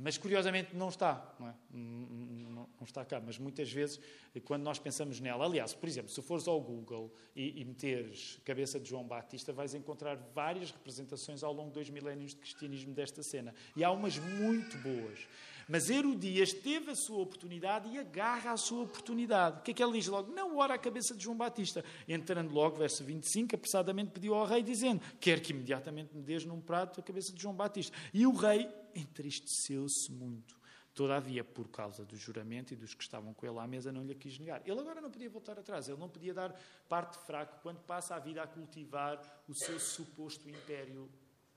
Mas 0.00 0.16
curiosamente 0.16 0.76
não 0.76 0.88
está, 0.90 1.34
não, 1.40 1.48
é? 1.48 1.54
não, 1.72 2.68
está 2.82 3.04
cá. 3.04 3.20
Mas 3.20 3.36
muitas 3.36 3.70
vezes, 3.72 3.98
quando 4.44 4.62
nós 4.62 4.78
pensamos 4.78 5.18
nela, 5.18 5.44
aliás, 5.44 5.74
por 5.74 5.88
exemplo, 5.88 6.08
se 6.08 6.22
fores 6.22 6.46
ao 6.46 6.60
Google 6.60 7.12
e, 7.34 7.60
e 7.60 7.64
meteres 7.64 8.40
cabeça 8.44 8.78
de 8.78 8.88
João 8.88 9.02
Batista, 9.04 9.52
vais 9.52 9.74
encontrar 9.74 10.14
várias 10.32 10.70
representações 10.70 11.42
ao 11.42 11.52
longo 11.52 11.72
dos 11.72 11.90
milénios 11.90 12.30
de 12.30 12.36
cristianismo 12.36 12.94
desta 12.94 13.24
cena. 13.24 13.52
E 13.74 13.82
há 13.82 13.90
umas 13.90 14.16
muito 14.18 14.78
boas. 14.78 15.26
Mas 15.68 15.90
Herodias 15.90 16.52
teve 16.52 16.90
a 16.90 16.94
sua 16.94 17.18
oportunidade 17.18 17.88
e 17.90 17.98
agarra 17.98 18.52
a 18.52 18.56
sua 18.56 18.84
oportunidade. 18.84 19.58
O 19.58 19.62
que 19.62 19.72
é 19.72 19.74
que 19.74 19.82
ele 19.82 19.92
diz 19.92 20.06
logo? 20.06 20.32
Não 20.32 20.56
ora 20.56 20.74
a 20.74 20.78
cabeça 20.78 21.14
de 21.14 21.22
João 21.22 21.36
Batista. 21.36 21.84
Entrando 22.08 22.52
logo, 22.52 22.78
verso 22.78 23.04
25, 23.04 23.54
apressadamente 23.54 24.12
pediu 24.12 24.34
ao 24.34 24.46
rei, 24.46 24.62
dizendo: 24.62 25.02
Quer 25.20 25.40
que 25.40 25.52
imediatamente 25.52 26.16
me 26.16 26.22
des 26.22 26.46
num 26.46 26.60
prato 26.60 27.00
a 27.00 27.02
cabeça 27.02 27.32
de 27.32 27.42
João 27.42 27.54
Batista. 27.54 27.94
E 28.14 28.26
o 28.26 28.32
rei 28.32 28.66
entristeceu-se 28.94 30.10
muito. 30.10 30.58
Todavia, 30.94 31.44
por 31.44 31.68
causa 31.68 32.04
do 32.04 32.16
juramento 32.16 32.72
e 32.72 32.76
dos 32.76 32.94
que 32.94 33.02
estavam 33.02 33.32
com 33.32 33.46
ele 33.46 33.58
à 33.58 33.66
mesa, 33.68 33.92
não 33.92 34.04
lhe 34.04 34.14
quis 34.14 34.36
negar. 34.38 34.62
Ele 34.66 34.80
agora 34.80 35.00
não 35.00 35.10
podia 35.10 35.30
voltar 35.30 35.56
atrás, 35.56 35.88
ele 35.88 35.98
não 35.98 36.08
podia 36.08 36.34
dar 36.34 36.52
parte 36.88 37.18
fraco 37.18 37.60
quando 37.62 37.78
passa 37.80 38.16
a 38.16 38.18
vida 38.18 38.42
a 38.42 38.46
cultivar 38.46 39.20
o 39.46 39.54
seu 39.54 39.78
suposto 39.78 40.48
império 40.48 41.08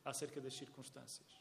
acerca 0.06 0.40
das 0.40 0.54
circunstâncias. 0.54 1.41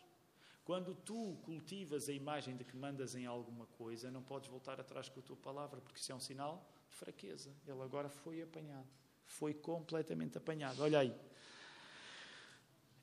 Quando 0.71 0.95
tu 0.95 1.37
cultivas 1.43 2.09
a 2.09 2.13
imagem 2.13 2.57
de 2.57 2.63
que 2.63 2.77
mandas 2.77 3.17
em 3.17 3.27
alguma 3.27 3.67
coisa, 3.67 4.09
não 4.09 4.23
podes 4.23 4.49
voltar 4.49 4.81
atrás 4.81 5.09
com 5.09 5.19
a 5.19 5.23
tua 5.25 5.35
palavra, 5.35 5.81
porque 5.81 5.99
isso 5.99 6.13
é 6.13 6.15
um 6.15 6.21
sinal 6.21 6.65
de 6.89 6.95
fraqueza. 6.95 7.53
Ele 7.67 7.83
agora 7.83 8.09
foi 8.09 8.41
apanhado. 8.41 8.87
Foi 9.27 9.53
completamente 9.53 10.39
apanhado. 10.39 10.81
Olha 10.81 11.01
aí. 11.01 11.13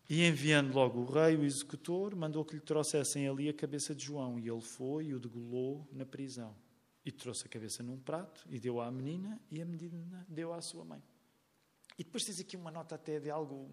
E 0.09 0.25
enviando 0.25 0.73
logo 0.73 1.01
o 1.01 1.05
rei, 1.11 1.35
o 1.35 1.43
executor, 1.43 2.15
mandou 2.15 2.45
que 2.45 2.55
lhe 2.55 2.61
trouxessem 2.61 3.27
ali 3.27 3.49
a 3.49 3.53
cabeça 3.53 3.93
de 3.93 4.05
João. 4.05 4.39
E 4.39 4.47
ele 4.47 4.61
foi 4.61 5.07
e 5.07 5.13
o 5.13 5.19
degolou 5.19 5.85
na 5.91 6.05
prisão. 6.05 6.55
E 7.03 7.11
trouxe 7.11 7.47
a 7.47 7.49
cabeça 7.49 7.83
num 7.83 7.99
prato 7.99 8.45
e 8.49 8.61
deu 8.61 8.79
à 8.79 8.89
menina, 8.89 9.41
e 9.51 9.61
a 9.61 9.65
menina 9.65 10.25
deu 10.29 10.53
à 10.53 10.61
sua 10.61 10.85
mãe. 10.85 11.03
E 11.99 12.03
depois 12.05 12.23
tens 12.23 12.39
aqui 12.39 12.55
uma 12.55 12.71
nota 12.71 12.95
até 12.95 13.19
de 13.19 13.29
algo 13.29 13.69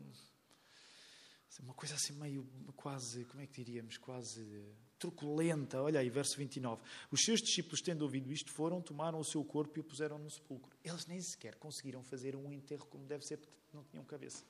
uma 1.63 1.75
coisa 1.75 1.95
assim 1.95 2.13
meio 2.15 2.47
quase, 2.77 3.25
como 3.27 3.43
é 3.43 3.47
que 3.47 3.63
diríamos, 3.63 3.97
quase 3.97 4.65
truculenta. 4.99 5.83
Olha 5.83 6.01
aí, 6.01 6.09
verso 6.09 6.37
29. 6.37 6.83
Os 7.11 7.25
seus 7.25 7.41
discípulos, 7.41 7.81
tendo 7.81 8.03
ouvido 8.03 8.33
isto, 8.33 8.51
foram, 8.51 8.81
tomaram 8.81 9.19
o 9.19 9.25
seu 9.25 9.45
corpo 9.45 9.79
e 9.79 9.81
o 9.81 9.85
puseram 9.85 10.19
no 10.19 10.31
sepulcro. 10.31 10.77
Eles 10.83 11.07
nem 11.07 11.21
sequer 11.21 11.55
conseguiram 11.57 12.03
fazer 12.03 12.35
um 12.35 12.53
enterro 12.53 12.87
como 12.87 13.05
deve 13.07 13.25
ser, 13.25 13.37
porque 13.37 13.55
não 13.73 13.85
tinham 13.85 14.05
cabeça. 14.05 14.45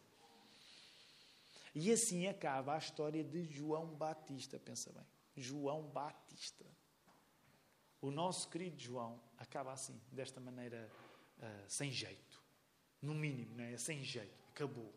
E 1.74 1.90
assim 1.90 2.26
acaba 2.26 2.74
a 2.74 2.78
história 2.78 3.24
de 3.24 3.44
João 3.44 3.86
Batista, 3.94 4.58
pensa 4.60 4.92
bem. 4.92 5.04
João 5.36 5.82
Batista. 5.88 6.64
O 8.00 8.10
nosso 8.10 8.48
querido 8.48 8.78
João 8.80 9.20
acaba 9.36 9.72
assim, 9.72 9.98
desta 10.12 10.40
maneira, 10.40 10.88
uh, 11.38 11.64
sem 11.66 11.90
jeito. 11.90 12.42
No 13.02 13.14
mínimo, 13.14 13.56
não 13.56 13.64
é? 13.64 13.76
Sem 13.76 14.04
jeito. 14.04 14.44
Acabou. 14.50 14.94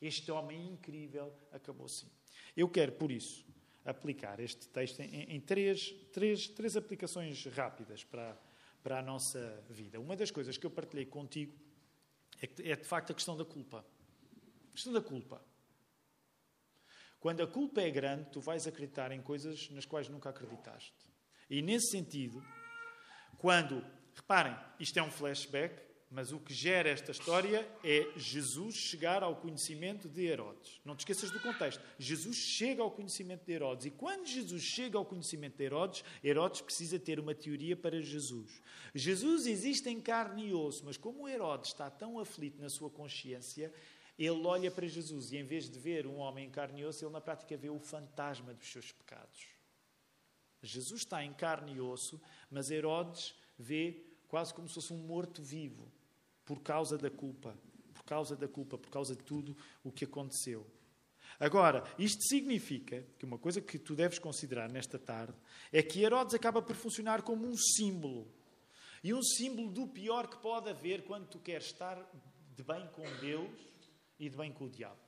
Este 0.00 0.30
homem 0.32 0.72
incrível 0.72 1.32
acabou 1.52 1.86
assim. 1.86 2.10
Eu 2.56 2.68
quero, 2.68 2.92
por 2.92 3.10
isso, 3.10 3.46
aplicar 3.84 4.40
este 4.40 4.68
texto 4.68 5.00
em, 5.00 5.34
em 5.34 5.40
três, 5.40 5.90
três, 6.12 6.48
três 6.48 6.76
aplicações 6.76 7.44
rápidas 7.46 8.04
para, 8.04 8.38
para 8.82 8.98
a 8.98 9.02
nossa 9.02 9.62
vida. 9.68 10.00
Uma 10.00 10.16
das 10.16 10.30
coisas 10.30 10.56
que 10.56 10.66
eu 10.66 10.70
partilhei 10.70 11.06
contigo 11.06 11.54
é, 12.40 12.70
é 12.70 12.76
de 12.76 12.84
facto 12.86 13.10
a 13.10 13.14
questão 13.14 13.36
da 13.36 13.44
culpa. 13.44 13.84
A 14.68 14.72
questão 14.72 14.92
da 14.92 15.00
culpa. 15.00 15.44
Quando 17.18 17.42
a 17.42 17.46
culpa 17.46 17.82
é 17.82 17.90
grande, 17.90 18.30
tu 18.30 18.40
vais 18.40 18.66
acreditar 18.66 19.12
em 19.12 19.20
coisas 19.20 19.68
nas 19.70 19.84
quais 19.84 20.08
nunca 20.08 20.30
acreditaste. 20.30 20.94
E 21.50 21.60
nesse 21.60 21.90
sentido, 21.90 22.42
quando, 23.36 23.84
reparem, 24.14 24.56
isto 24.78 24.98
é 24.98 25.02
um 25.02 25.10
flashback, 25.10 25.89
mas 26.10 26.32
o 26.32 26.40
que 26.40 26.52
gera 26.52 26.90
esta 26.90 27.12
história 27.12 27.70
é 27.84 28.10
Jesus 28.16 28.74
chegar 28.74 29.22
ao 29.22 29.36
conhecimento 29.36 30.08
de 30.08 30.26
Herodes. 30.26 30.80
Não 30.84 30.96
te 30.96 31.00
esqueças 31.00 31.30
do 31.30 31.38
contexto. 31.38 31.80
Jesus 32.00 32.36
chega 32.36 32.82
ao 32.82 32.90
conhecimento 32.90 33.44
de 33.44 33.52
Herodes. 33.52 33.86
E 33.86 33.92
quando 33.92 34.26
Jesus 34.26 34.60
chega 34.60 34.98
ao 34.98 35.04
conhecimento 35.04 35.56
de 35.56 35.62
Herodes, 35.62 36.02
Herodes 36.24 36.62
precisa 36.62 36.98
ter 36.98 37.20
uma 37.20 37.32
teoria 37.32 37.76
para 37.76 38.02
Jesus. 38.02 38.60
Jesus 38.92 39.46
existe 39.46 39.88
em 39.88 40.00
carne 40.00 40.48
e 40.48 40.52
osso, 40.52 40.84
mas 40.84 40.96
como 40.96 41.28
Herodes 41.28 41.70
está 41.70 41.88
tão 41.88 42.18
aflito 42.18 42.60
na 42.60 42.68
sua 42.68 42.90
consciência, 42.90 43.72
ele 44.18 44.44
olha 44.44 44.68
para 44.68 44.88
Jesus 44.88 45.30
e, 45.30 45.36
em 45.36 45.44
vez 45.44 45.70
de 45.70 45.78
ver 45.78 46.08
um 46.08 46.16
homem 46.16 46.48
em 46.48 46.50
carne 46.50 46.80
e 46.80 46.84
osso, 46.84 47.04
ele 47.04 47.12
na 47.12 47.20
prática 47.20 47.56
vê 47.56 47.70
o 47.70 47.78
fantasma 47.78 48.52
dos 48.52 48.66
seus 48.66 48.90
pecados. 48.90 49.46
Jesus 50.60 51.02
está 51.02 51.24
em 51.24 51.32
carne 51.32 51.74
e 51.74 51.80
osso, 51.80 52.20
mas 52.50 52.68
Herodes 52.68 53.32
vê 53.56 54.04
quase 54.26 54.52
como 54.52 54.66
se 54.66 54.74
fosse 54.74 54.92
um 54.92 54.98
morto-vivo 54.98 55.99
por 56.50 56.62
causa 56.62 56.98
da 56.98 57.08
culpa, 57.08 57.56
por 57.94 58.02
causa 58.02 58.34
da 58.34 58.48
culpa, 58.48 58.76
por 58.76 58.90
causa 58.90 59.14
de 59.14 59.22
tudo 59.22 59.56
o 59.84 59.92
que 59.92 60.04
aconteceu. 60.04 60.66
Agora, 61.38 61.84
isto 61.96 62.24
significa 62.24 63.06
que 63.16 63.24
uma 63.24 63.38
coisa 63.38 63.60
que 63.60 63.78
tu 63.78 63.94
deves 63.94 64.18
considerar 64.18 64.68
nesta 64.68 64.98
tarde 64.98 65.38
é 65.72 65.80
que 65.80 66.02
Herodes 66.02 66.34
acaba 66.34 66.60
por 66.60 66.74
funcionar 66.74 67.22
como 67.22 67.46
um 67.46 67.56
símbolo. 67.56 68.26
E 69.04 69.14
um 69.14 69.22
símbolo 69.22 69.70
do 69.70 69.86
pior 69.86 70.26
que 70.26 70.38
pode 70.38 70.68
haver 70.68 71.04
quando 71.04 71.28
tu 71.28 71.38
queres 71.38 71.66
estar 71.66 72.04
de 72.56 72.64
bem 72.64 72.84
com 72.88 73.04
Deus 73.20 73.48
e 74.18 74.28
de 74.28 74.36
bem 74.36 74.52
com 74.52 74.64
o 74.64 74.68
diabo. 74.68 74.98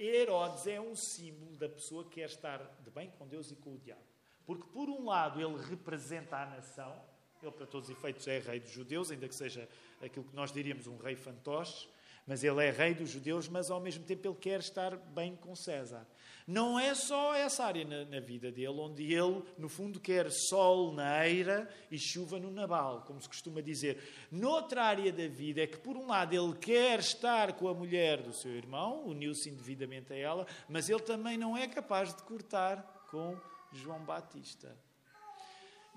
Herodes 0.00 0.66
é 0.66 0.80
um 0.80 0.96
símbolo 0.96 1.54
da 1.58 1.68
pessoa 1.68 2.04
que 2.04 2.14
quer 2.14 2.30
estar 2.30 2.80
de 2.82 2.90
bem 2.90 3.10
com 3.10 3.28
Deus 3.28 3.50
e 3.50 3.56
com 3.56 3.74
o 3.74 3.78
diabo. 3.78 4.08
Porque, 4.46 4.66
por 4.72 4.88
um 4.88 5.04
lado, 5.04 5.38
ele 5.38 5.62
representa 5.68 6.38
a 6.38 6.46
nação, 6.46 6.98
ele, 7.46 7.52
para 7.52 7.66
todos 7.66 7.88
os 7.88 7.96
efeitos, 7.96 8.26
é 8.26 8.38
rei 8.38 8.60
dos 8.60 8.70
judeus, 8.70 9.10
ainda 9.10 9.28
que 9.28 9.34
seja 9.34 9.68
aquilo 10.00 10.24
que 10.24 10.34
nós 10.34 10.52
diríamos 10.52 10.86
um 10.86 10.96
rei 10.96 11.16
fantoche, 11.16 11.88
mas 12.28 12.44
ele 12.44 12.62
é 12.62 12.70
rei 12.70 12.92
dos 12.94 13.08
judeus, 13.08 13.48
mas 13.48 13.70
ao 13.70 13.80
mesmo 13.80 14.04
tempo 14.04 14.28
ele 14.28 14.34
quer 14.34 14.60
estar 14.60 14.96
bem 14.96 15.34
com 15.34 15.56
César. 15.56 16.06
Não 16.46 16.78
é 16.78 16.94
só 16.94 17.34
essa 17.34 17.64
área 17.64 17.86
na, 17.86 18.04
na, 18.04 18.20
vida 18.20 18.52
dele, 18.52 18.68
onde 18.68 19.12
ele, 19.12 19.42
no 19.56 19.68
fundo, 19.68 19.98
quer 19.98 20.30
sol 20.30 20.92
na 20.92 21.26
eira 21.26 21.68
e 21.90 21.98
chuva 21.98 22.38
no 22.38 22.50
nabal, 22.50 23.02
como 23.06 23.20
se 23.20 23.28
costuma 23.28 23.62
dizer. 23.62 24.02
Noutra 24.30 24.84
área 24.84 25.10
da 25.10 25.26
vida 25.26 25.62
é 25.62 25.66
que, 25.66 25.78
por 25.78 25.96
um 25.96 26.06
lado, 26.06 26.34
ele 26.34 26.54
quer 26.58 26.98
estar 26.98 27.54
com 27.54 27.66
a 27.66 27.74
mulher 27.74 28.22
do 28.22 28.32
seu 28.34 28.52
irmão, 28.52 29.06
uniu-se 29.06 29.48
indevidamente 29.48 30.12
a 30.12 30.16
ela, 30.16 30.46
mas 30.68 30.88
ele 30.90 31.00
também 31.00 31.38
não 31.38 31.56
é 31.56 31.66
capaz 31.66 32.14
de 32.14 32.22
cortar 32.24 33.06
com 33.10 33.38
João 33.72 34.04
Batista. 34.04 34.76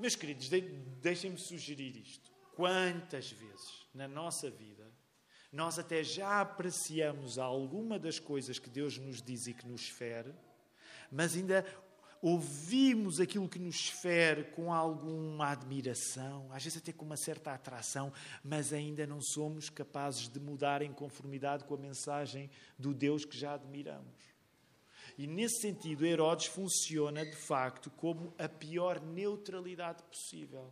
Meus 0.02 0.16
queridos, 0.16 0.50
deixem-me 1.00 1.38
sugerir 1.38 1.96
isto. 1.96 2.32
Quantas 2.56 3.30
vezes 3.30 3.86
na 3.94 4.08
nossa 4.08 4.50
vida 4.50 4.92
nós 5.54 5.78
até 5.78 6.04
já 6.04 6.42
apreciamos 6.42 7.38
alguma 7.38 8.00
das 8.00 8.18
coisas 8.18 8.58
que 8.58 8.68
Deus 8.68 8.98
nos 8.98 9.22
diz 9.22 9.46
e 9.46 9.54
que 9.54 9.68
nos 9.68 9.88
fere, 9.88 10.34
mas 11.12 11.36
ainda 11.36 11.64
ouvimos 12.20 13.20
aquilo 13.20 13.48
que 13.48 13.60
nos 13.60 13.90
fere 13.90 14.46
com 14.46 14.74
alguma 14.74 15.52
admiração, 15.52 16.52
às 16.52 16.64
vezes 16.64 16.80
até 16.80 16.92
com 16.92 17.06
uma 17.06 17.18
certa 17.18 17.54
atração, 17.54 18.12
mas 18.44 18.74
ainda 18.74 19.06
não 19.06 19.22
somos 19.22 19.70
capazes 19.70 20.28
de 20.28 20.40
mudar 20.40 20.82
em 20.82 20.92
conformidade 20.92 21.64
com 21.64 21.76
a 21.76 21.78
mensagem 21.78 22.50
do 22.76 22.92
Deus 22.92 23.24
que 23.24 23.38
já 23.38 23.54
admiramos. 23.54 24.31
E 25.18 25.28
nesse 25.28 25.62
sentido, 25.62 26.06
Herodes 26.06 26.48
funciona 26.48 27.26
de 27.26 27.36
facto 27.36 27.90
como 27.92 28.34
a 28.38 28.48
pior 28.48 29.02
neutralidade 29.02 30.04
possível. 30.04 30.72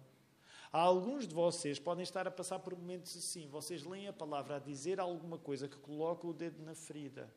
Alguns 0.71 1.28
de 1.28 1.34
vocês 1.34 1.80
podem 1.80 2.04
estar 2.04 2.28
a 2.28 2.32
passar 2.32 2.60
por 2.60 2.75
momentos 2.75 3.15
assim. 3.17 3.47
Vocês 3.47 3.84
leem 3.84 4.08
a 4.08 4.13
palavra 4.13 4.58
a 4.58 4.60
dizer 4.60 4.99
alguma 4.99 5.38
coisa 5.38 5.67
que 5.67 5.78
coloca 5.78 6.28
o 6.28 6.34
dedo 6.34 6.62
na 6.63 6.75
ferida. 6.75 7.34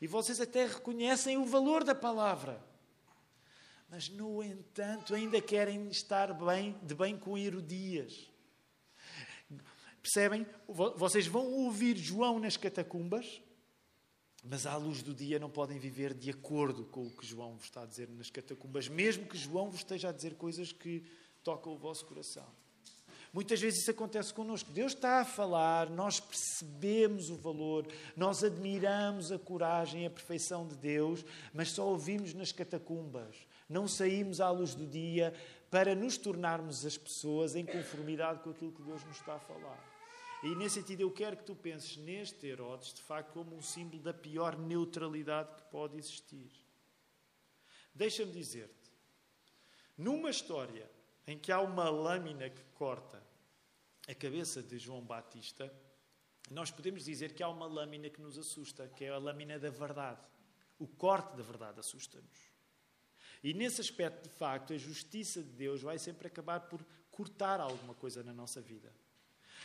E 0.00 0.06
vocês 0.06 0.40
até 0.40 0.66
reconhecem 0.66 1.38
o 1.38 1.46
valor 1.46 1.82
da 1.82 1.94
palavra. 1.94 2.62
Mas, 3.88 4.10
no 4.10 4.42
entanto, 4.42 5.14
ainda 5.14 5.40
querem 5.40 5.88
estar 5.88 6.34
bem, 6.34 6.78
de 6.82 6.94
bem 6.94 7.16
com 7.16 7.38
Herodias. 7.38 8.30
Percebem? 10.02 10.46
Vocês 10.68 11.26
vão 11.26 11.46
ouvir 11.46 11.96
João 11.96 12.38
nas 12.38 12.56
catacumbas 12.56 13.42
mas 14.42 14.66
à 14.66 14.76
luz 14.76 15.02
do 15.02 15.14
dia 15.14 15.38
não 15.38 15.50
podem 15.50 15.78
viver 15.78 16.14
de 16.14 16.30
acordo 16.30 16.84
com 16.84 17.06
o 17.06 17.10
que 17.10 17.26
João 17.26 17.56
vos 17.56 17.64
está 17.64 17.82
a 17.82 17.86
dizer 17.86 18.08
nas 18.08 18.30
catacumbas, 18.30 18.88
mesmo 18.88 19.26
que 19.26 19.36
João 19.36 19.70
vos 19.70 19.80
esteja 19.80 20.08
a 20.08 20.12
dizer 20.12 20.34
coisas 20.34 20.72
que 20.72 21.02
tocam 21.42 21.72
o 21.72 21.78
vosso 21.78 22.04
coração. 22.06 22.46
Muitas 23.32 23.60
vezes 23.60 23.80
isso 23.80 23.90
acontece 23.90 24.32
connosco. 24.32 24.70
Deus 24.70 24.94
está 24.94 25.20
a 25.20 25.24
falar, 25.24 25.90
nós 25.90 26.18
percebemos 26.18 27.28
o 27.28 27.36
valor, 27.36 27.86
nós 28.16 28.42
admiramos 28.42 29.30
a 29.30 29.38
coragem 29.38 30.04
e 30.04 30.06
a 30.06 30.10
perfeição 30.10 30.66
de 30.66 30.76
Deus, 30.76 31.24
mas 31.52 31.70
só 31.70 31.86
ouvimos 31.86 32.32
nas 32.32 32.52
catacumbas. 32.52 33.36
Não 33.68 33.86
saímos 33.86 34.40
à 34.40 34.50
luz 34.50 34.74
do 34.74 34.86
dia 34.86 35.34
para 35.70 35.94
nos 35.94 36.16
tornarmos 36.16 36.86
as 36.86 36.96
pessoas 36.96 37.54
em 37.54 37.66
conformidade 37.66 38.40
com 38.40 38.50
aquilo 38.50 38.72
que 38.72 38.82
Deus 38.82 39.04
nos 39.04 39.18
está 39.18 39.34
a 39.34 39.38
falar. 39.38 39.97
E 40.42 40.54
nesse 40.54 40.76
sentido, 40.76 41.00
eu 41.00 41.10
quero 41.10 41.36
que 41.36 41.44
tu 41.44 41.56
penses 41.56 41.96
neste 41.96 42.46
Herodes, 42.46 42.94
de 42.94 43.02
facto, 43.02 43.32
como 43.32 43.56
um 43.56 43.62
símbolo 43.62 44.02
da 44.02 44.14
pior 44.14 44.56
neutralidade 44.56 45.52
que 45.54 45.62
pode 45.70 45.96
existir. 45.96 46.50
Deixa-me 47.92 48.30
dizer-te, 48.30 48.92
numa 49.96 50.30
história 50.30 50.88
em 51.26 51.36
que 51.36 51.50
há 51.50 51.60
uma 51.60 51.90
lâmina 51.90 52.48
que 52.48 52.62
corta 52.74 53.20
a 54.06 54.14
cabeça 54.14 54.62
de 54.62 54.78
João 54.78 55.02
Batista, 55.02 55.72
nós 56.50 56.70
podemos 56.70 57.04
dizer 57.04 57.34
que 57.34 57.42
há 57.42 57.48
uma 57.48 57.66
lâmina 57.66 58.08
que 58.08 58.20
nos 58.20 58.38
assusta, 58.38 58.88
que 58.88 59.04
é 59.04 59.10
a 59.10 59.18
lâmina 59.18 59.58
da 59.58 59.68
verdade. 59.68 60.24
O 60.78 60.86
corte 60.86 61.36
da 61.36 61.42
verdade 61.42 61.80
assusta-nos. 61.80 62.38
E 63.42 63.52
nesse 63.52 63.80
aspecto, 63.80 64.28
de 64.28 64.34
facto, 64.34 64.72
a 64.72 64.78
justiça 64.78 65.42
de 65.42 65.50
Deus 65.50 65.82
vai 65.82 65.98
sempre 65.98 66.28
acabar 66.28 66.60
por 66.60 66.84
cortar 67.10 67.60
alguma 67.60 67.94
coisa 67.94 68.22
na 68.22 68.32
nossa 68.32 68.60
vida. 68.60 68.94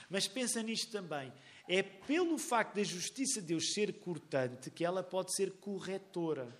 Mas 0.09 0.27
pensa 0.27 0.61
nisto 0.61 0.91
também. 0.91 1.31
É 1.67 1.81
pelo 1.81 2.37
facto 2.37 2.75
da 2.75 2.83
justiça 2.83 3.41
de 3.41 3.47
Deus 3.47 3.73
ser 3.73 3.99
cortante 3.99 4.69
que 4.69 4.83
ela 4.83 5.01
pode 5.01 5.33
ser 5.35 5.51
corretora. 5.53 6.59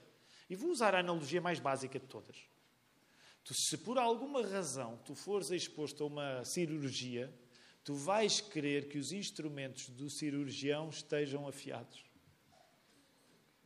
E 0.49 0.55
vou 0.55 0.69
usar 0.69 0.95
a 0.95 0.99
analogia 0.99 1.41
mais 1.41 1.59
básica 1.59 1.99
de 1.99 2.05
todas. 2.05 2.37
Tu, 3.43 3.53
se 3.53 3.77
por 3.77 3.97
alguma 3.97 4.41
razão 4.45 4.97
tu 5.05 5.13
fores 5.15 5.51
exposto 5.51 6.03
a 6.03 6.07
uma 6.07 6.45
cirurgia, 6.45 7.33
tu 7.83 7.93
vais 7.93 8.39
querer 8.39 8.87
que 8.87 8.97
os 8.97 9.11
instrumentos 9.11 9.89
do 9.89 10.09
cirurgião 10.09 10.89
estejam 10.89 11.47
afiados. 11.47 12.05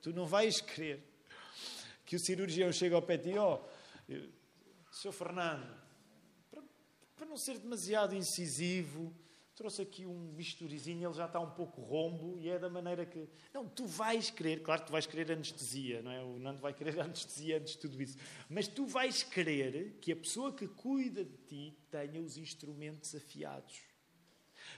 Tu 0.01 0.11
não 0.11 0.25
vais 0.25 0.59
querer 0.59 1.03
que 2.05 2.15
o 2.15 2.19
cirurgião 2.19 2.71
chegue 2.71 2.95
ao 2.95 3.01
pé 3.01 3.17
de 3.17 3.31
ti, 3.31 3.37
ó, 3.37 3.59
oh, 3.59 4.13
Sr. 4.91 5.11
Fernando, 5.11 5.77
para, 6.49 6.63
para 7.15 7.25
não 7.25 7.37
ser 7.37 7.59
demasiado 7.59 8.15
incisivo, 8.15 9.13
trouxe 9.57 9.81
aqui 9.81 10.05
um 10.05 10.27
bisturizinho, 10.33 11.09
ele 11.09 11.17
já 11.17 11.25
está 11.25 11.39
um 11.39 11.49
pouco 11.49 11.81
rombo 11.81 12.37
e 12.39 12.47
é 12.47 12.59
da 12.59 12.69
maneira 12.69 13.07
que. 13.07 13.27
Não, 13.51 13.67
tu 13.67 13.87
vais 13.87 14.29
querer, 14.29 14.61
claro 14.61 14.81
que 14.81 14.87
tu 14.87 14.91
vais 14.91 15.07
querer 15.07 15.31
anestesia, 15.31 16.01
não 16.03 16.11
é? 16.11 16.23
O 16.23 16.37
Nando 16.37 16.61
vai 16.61 16.73
querer 16.73 16.97
anestesia 17.01 17.57
antes 17.57 17.73
de 17.73 17.79
tudo 17.79 17.99
isso. 17.99 18.17
Mas 18.47 18.67
tu 18.67 18.85
vais 18.85 19.23
querer 19.23 19.97
que 19.99 20.11
a 20.11 20.15
pessoa 20.15 20.53
que 20.53 20.67
cuida 20.67 21.25
de 21.25 21.37
ti 21.47 21.77
tenha 21.89 22.21
os 22.21 22.37
instrumentos 22.37 23.15
afiados. 23.15 23.81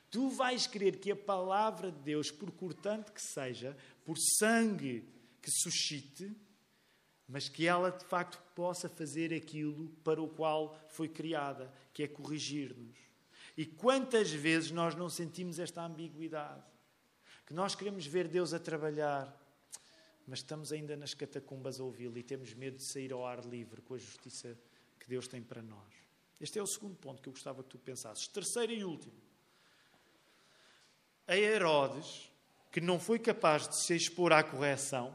Tu 0.09 0.29
vais 0.29 0.65
querer 0.65 0.97
que 0.97 1.11
a 1.11 1.15
palavra 1.15 1.91
de 1.91 1.99
Deus, 1.99 2.31
por 2.31 2.49
cortante 2.51 3.11
que 3.11 3.21
seja, 3.21 3.75
por 4.05 4.15
sangue 4.39 5.03
que 5.41 5.51
suscite, 5.51 6.33
mas 7.27 7.49
que 7.49 7.67
ela 7.67 7.91
de 7.91 8.05
facto 8.05 8.41
possa 8.55 8.87
fazer 8.87 9.33
aquilo 9.33 9.89
para 10.05 10.21
o 10.21 10.29
qual 10.29 10.79
foi 10.87 11.09
criada, 11.09 11.71
que 11.93 12.03
é 12.03 12.07
corrigir-nos. 12.07 13.08
E 13.59 13.65
quantas 13.65 14.31
vezes 14.31 14.71
nós 14.71 14.95
não 14.95 15.09
sentimos 15.09 15.59
esta 15.59 15.83
ambiguidade? 15.83 16.63
Que 17.45 17.53
nós 17.53 17.75
queremos 17.75 18.05
ver 18.05 18.25
Deus 18.25 18.53
a 18.53 18.59
trabalhar, 18.59 19.37
mas 20.25 20.39
estamos 20.39 20.71
ainda 20.71 20.95
nas 20.95 21.13
catacumbas 21.13 21.77
a 21.77 21.83
ouvi-lo 21.83 22.17
e 22.17 22.23
temos 22.23 22.53
medo 22.53 22.77
de 22.77 22.85
sair 22.85 23.11
ao 23.11 23.25
ar 23.25 23.43
livre 23.43 23.81
com 23.81 23.95
a 23.95 23.97
justiça 23.97 24.57
que 24.97 25.09
Deus 25.09 25.27
tem 25.27 25.43
para 25.43 25.61
nós. 25.61 25.93
Este 26.39 26.57
é 26.57 26.63
o 26.63 26.65
segundo 26.65 26.95
ponto 26.95 27.21
que 27.21 27.27
eu 27.27 27.33
gostava 27.33 27.61
que 27.61 27.67
tu 27.67 27.77
pensasses. 27.77 28.29
Terceiro 28.29 28.71
e 28.71 28.81
último. 28.85 29.19
A 31.27 31.35
Herodes, 31.35 32.31
que 32.71 32.79
não 32.79 32.97
foi 32.97 33.19
capaz 33.19 33.67
de 33.67 33.75
se 33.75 33.93
expor 33.93 34.31
à 34.31 34.41
correção, 34.41 35.13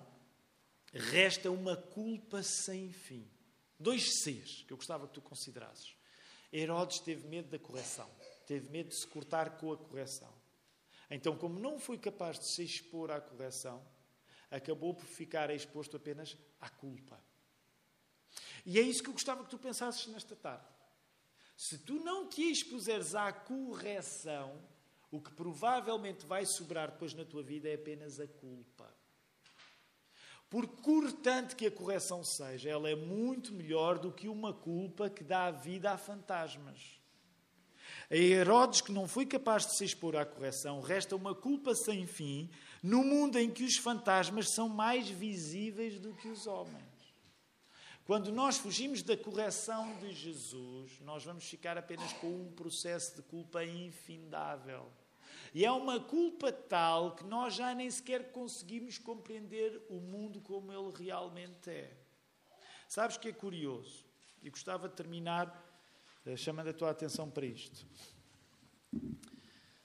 resta 0.93 1.51
uma 1.51 1.79
culpa 1.79 2.43
sem 2.43 2.93
fim. 2.93 3.27
Dois 3.81 4.21
Cs 4.23 4.65
que 4.67 4.73
eu 4.75 4.77
gostava 4.77 5.07
que 5.07 5.15
tu 5.15 5.23
considerasses. 5.23 5.97
Herodes 6.53 7.01
teve 7.01 7.27
medo 7.27 7.49
da 7.49 7.59
correção, 7.59 8.09
teve 8.47 8.71
medo 8.71 8.91
de 8.91 8.95
se 8.95 9.07
cortar 9.07 9.59
com 9.59 9.73
a 9.73 9.77
correção. 9.77 10.33
Então, 11.11 11.37
como 11.37 11.59
não 11.59 11.79
foi 11.79 11.99
capaz 11.99 12.39
de 12.39 12.47
se 12.47 12.65
expor 12.65 13.11
à 13.11 13.21
correção, 13.21 13.85
acabou 14.51 14.95
por 14.95 15.07
ficar 15.07 15.51
exposto 15.51 15.97
apenas 15.97 16.37
à 16.61 16.69
culpa. 16.69 17.21
E 18.65 18.79
é 18.79 18.83
isso 18.83 19.03
que 19.03 19.09
eu 19.09 19.15
gostava 19.15 19.45
que 19.45 19.51
tu 19.51 19.59
pensasses 19.59 20.07
nesta 20.07 20.35
tarde. 20.35 20.67
Se 21.57 21.79
tu 21.79 21.95
não 22.01 22.29
te 22.29 22.43
expuseres 22.43 23.15
à 23.15 23.33
correção, 23.33 24.61
o 25.11 25.21
que 25.21 25.33
provavelmente 25.33 26.27
vai 26.27 26.45
sobrar 26.45 26.91
depois 26.91 27.15
na 27.15 27.25
tua 27.25 27.43
vida 27.43 27.69
é 27.69 27.75
apenas 27.75 28.19
a 28.19 28.27
culpa. 28.27 28.93
Por 30.51 30.67
cortante 30.67 31.57
que 31.57 31.67
a 31.67 31.71
correção 31.71 32.25
seja, 32.25 32.71
ela 32.71 32.89
é 32.89 32.95
muito 32.95 33.53
melhor 33.53 33.99
do 33.99 34.13
que 34.13 34.29
uma 34.29 34.53
culpa 34.53 35.11
que 35.11 35.23
dá 35.23 35.51
vida 35.51 35.91
a 35.93 35.99
fantasmas. 35.99 37.01
A 38.11 38.17
Herodes, 38.17 38.81
que 38.81 38.93
não 38.93 39.09
foi 39.09 39.25
capaz 39.27 39.67
de 39.67 39.77
se 39.77 39.85
expor 39.85 40.17
à 40.17 40.25
correção, 40.27 40.81
resta 40.81 41.17
uma 41.17 41.35
culpa 41.35 41.75
sem 41.75 42.07
fim 42.07 42.51
no 42.83 43.03
mundo 43.03 43.39
em 43.39 43.51
que 43.51 43.65
os 43.65 43.77
fantasmas 43.77 44.51
são 44.55 44.69
mais 44.69 45.09
visíveis 45.09 45.99
do 45.99 46.13
que 46.15 46.29
os 46.29 46.47
homens. 46.47 46.85
Quando 48.05 48.31
nós 48.31 48.59
fugimos 48.59 49.03
da 49.03 49.17
correção 49.17 49.97
de 49.97 50.13
Jesus, 50.13 51.01
nós 51.01 51.25
vamos 51.25 51.45
ficar 51.45 51.79
apenas 51.79 52.13
com 52.15 52.27
um 52.27 52.53
processo 52.53 53.17
de 53.17 53.23
culpa 53.23 53.65
infindável. 53.65 54.93
E 55.55 55.65
é 55.65 55.73
uma 55.73 55.99
culpa 55.99 56.53
tal 56.53 57.17
que 57.17 57.25
nós 57.25 57.55
já 57.55 57.75
nem 57.75 57.91
sequer 57.91 58.33
conseguimos 58.33 58.99
compreender 58.99 59.81
o 59.89 60.01
mundo 60.01 60.43
como 60.43 60.71
ele 60.71 60.93
realmente 61.03 61.71
é. 61.71 61.97
Sabes 62.87 63.17
que 63.17 63.29
é 63.29 63.33
curioso? 63.33 64.05
E 64.43 64.51
gostava 64.51 64.87
de 64.89 64.95
terminar 64.95 65.64
chamando 66.37 66.69
a 66.69 66.73
tua 66.73 66.91
atenção 66.91 67.31
para 67.31 67.47
isto. 67.47 67.87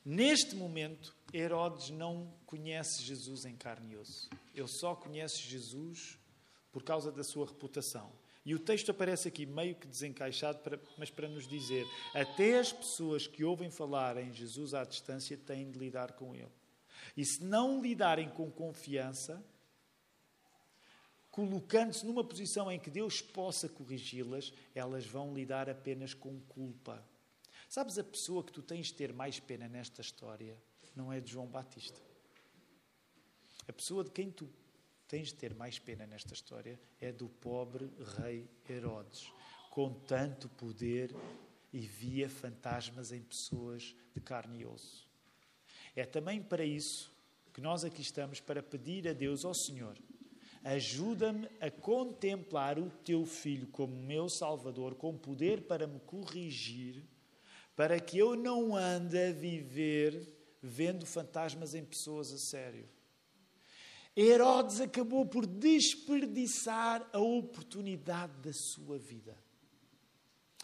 Neste 0.06 0.56
momento, 0.56 1.16
Herodes 1.34 1.90
não 1.90 2.34
conhece 2.46 3.04
Jesus 3.04 3.46
em 3.46 3.56
carne 3.56 3.94
e 3.94 3.98
osso. 3.98 4.30
Ele 4.56 4.68
só 4.68 4.96
conhece 4.96 5.42
Jesus 5.42 6.18
por 6.72 6.84
causa 6.84 7.12
da 7.12 7.24
sua 7.24 7.46
reputação. 7.46 8.12
E 8.46 8.56
o 8.56 8.60
texto 8.60 8.90
aparece 8.90 9.28
aqui 9.28 9.46
meio 9.46 9.76
que 9.76 9.86
desencaixado, 9.86 10.60
mas 10.98 11.12
para 11.12 11.28
nos 11.28 11.48
dizer: 11.48 11.86
até 12.16 12.58
as 12.58 12.72
pessoas 12.72 13.28
que 13.28 13.44
ouvem 13.44 13.70
falar 13.70 14.18
em 14.18 14.34
Jesus 14.34 14.74
à 14.74 14.84
distância 14.84 15.38
têm 15.38 15.70
de 15.70 15.78
lidar 15.78 16.14
com 16.14 16.34
ele. 16.34 16.52
E 17.16 17.26
se 17.26 17.44
não 17.44 17.82
lidarem 17.82 18.30
com 18.30 18.50
confiança, 18.50 19.44
colocando-se 21.48 22.06
numa 22.06 22.22
posição 22.22 22.70
em 22.70 22.78
que 22.78 22.90
Deus 22.90 23.22
possa 23.22 23.70
corrigi-las, 23.70 24.52
elas 24.76 25.06
vão 25.06 25.34
lidar 25.34 25.70
apenas 25.70 26.14
com 26.14 26.38
culpa. 26.42 27.02
Sabes 27.70 27.98
a 27.98 28.04
pessoa 28.04 28.44
que 28.44 28.52
tu 28.52 28.62
tens 28.62 28.88
de 28.88 28.96
ter 28.96 29.14
mais 29.14 29.40
pena 29.40 29.70
nesta 29.70 30.02
história 30.02 30.58
não 30.94 31.14
é 31.14 31.22
de 31.22 31.32
João 31.32 31.48
Batista. 31.48 32.02
A 33.66 33.72
pessoa 33.72 34.04
de 34.04 34.12
quem 34.12 34.30
tu 34.30 34.50
tens 35.08 35.30
de 35.30 35.36
ter 35.36 35.54
mais 35.54 35.80
pena 35.80 36.06
nesta 36.06 36.34
história 36.34 36.78
é 37.00 37.10
do 37.10 37.30
pobre 37.30 37.90
rei 38.18 38.50
Herodes, 38.70 39.32
com 39.70 39.94
tanto 39.94 40.50
poder 40.50 41.16
e 41.72 41.80
via 41.80 42.28
fantasmas 42.28 43.14
em 43.14 43.22
pessoas 43.22 43.96
de 44.14 44.20
carne 44.20 44.60
e 44.60 44.66
osso. 44.66 45.08
É 45.96 46.06
também 46.06 46.44
para 46.44 46.66
isso 46.66 47.10
que 47.54 47.62
nós 47.62 47.86
aqui 47.86 48.02
estamos 48.02 48.42
para 48.42 48.62
pedir 48.62 49.08
a 49.08 49.14
Deus, 49.14 49.46
oh 49.46 49.54
Senhor, 49.54 49.98
ajuda-me 50.64 51.48
a 51.60 51.70
contemplar 51.72 52.78
o 52.78 52.90
teu 52.90 53.26
filho 53.26 53.68
como 53.68 53.96
meu 53.96 54.30
Salvador, 54.30 54.96
com 54.96 55.18
poder 55.18 55.62
para 55.62 55.88
me 55.88 56.00
corrigir, 56.00 57.04
para 57.76 58.00
que 58.00 58.18
eu 58.18 58.36
não 58.36 58.76
ande 58.76 59.18
a 59.18 59.32
viver 59.32 60.36
vendo 60.62 61.06
fantasmas 61.06 61.74
em 61.74 61.86
pessoas 61.86 62.32
a 62.34 62.38
sério 62.38 62.88
Herodes 64.16 64.82
acabou 64.82 65.26
por 65.26 65.46
desperdiçar 65.46 67.08
a 67.14 67.20
oportunidade 67.20 68.34
da 68.42 68.52
sua 68.52 68.98
vida. 68.98 69.38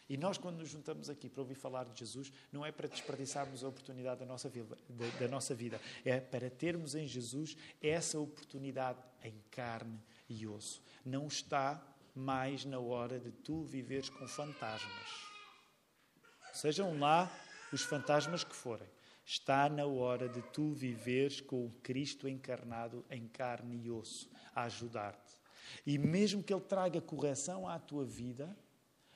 E 0.07 0.17
nós, 0.17 0.37
quando 0.37 0.57
nos 0.57 0.69
juntamos 0.69 1.09
aqui 1.09 1.29
para 1.29 1.41
ouvir 1.41 1.55
falar 1.55 1.85
de 1.85 1.99
Jesus, 1.99 2.31
não 2.51 2.65
é 2.65 2.71
para 2.71 2.87
desperdiçarmos 2.87 3.63
a 3.63 3.67
oportunidade 3.67 4.19
da 4.19 4.25
nossa 4.25 4.47
vida, 4.47 4.77
da, 4.87 5.19
da 5.19 5.27
nossa 5.27 5.55
vida 5.55 5.81
é 6.03 6.19
para 6.19 6.49
termos 6.49 6.93
em 6.93 7.07
Jesus 7.07 7.57
essa 7.81 8.19
oportunidade 8.19 8.99
em 9.23 9.41
carne 9.49 9.99
e 10.29 10.45
osso. 10.45 10.83
Não 11.03 11.27
está 11.27 11.83
mais 12.13 12.65
na 12.65 12.79
hora 12.79 13.19
de 13.19 13.31
tu 13.31 13.63
viveres 13.63 14.09
com 14.09 14.27
fantasmas. 14.27 15.25
Sejam 16.53 16.97
lá 16.99 17.31
os 17.73 17.81
fantasmas 17.81 18.43
que 18.43 18.55
forem. 18.55 18.87
Está 19.25 19.67
na 19.67 19.85
hora 19.85 20.29
de 20.29 20.41
tu 20.53 20.71
viveres 20.71 21.41
com 21.41 21.65
o 21.65 21.71
Cristo 21.81 22.29
encarnado 22.29 23.03
em 23.09 23.27
carne 23.27 23.75
e 23.83 23.89
osso, 23.89 24.29
a 24.53 24.63
ajudar-te. 24.63 25.35
E 25.85 25.97
mesmo 25.97 26.43
que 26.43 26.53
Ele 26.53 26.61
traga 26.61 27.01
correção 27.01 27.67
à 27.67 27.79
tua 27.79 28.05
vida, 28.05 28.55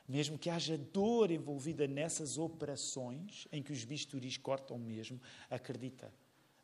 mesmo 0.09 0.39
que 0.39 0.49
haja 0.49 0.75
dor 0.75 1.29
envolvida 1.29 1.87
nessas 1.87 2.39
operações 2.39 3.47
em 3.51 3.61
que 3.61 3.71
os 3.71 3.85
bisturis 3.85 4.37
cortam 4.37 4.79
mesmo, 4.79 5.21
acredita. 5.49 6.11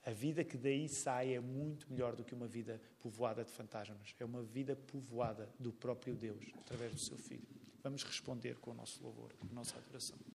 A 0.03 0.11
vida 0.11 0.43
que 0.43 0.57
daí 0.57 0.89
sai 0.89 1.33
é 1.33 1.39
muito 1.39 1.91
melhor 1.91 2.15
do 2.15 2.23
que 2.23 2.33
uma 2.33 2.47
vida 2.47 2.81
povoada 2.99 3.43
de 3.43 3.51
fantasmas. 3.51 4.15
É 4.19 4.25
uma 4.25 4.41
vida 4.41 4.75
povoada 4.75 5.47
do 5.59 5.71
próprio 5.71 6.15
Deus, 6.15 6.43
através 6.57 6.93
do 6.93 6.99
seu 6.99 7.17
Filho. 7.17 7.47
Vamos 7.83 8.03
responder 8.03 8.57
com 8.57 8.71
o 8.71 8.73
nosso 8.73 9.03
louvor, 9.03 9.33
com 9.33 9.47
a 9.47 9.53
nossa 9.53 9.77
adoração. 9.77 10.17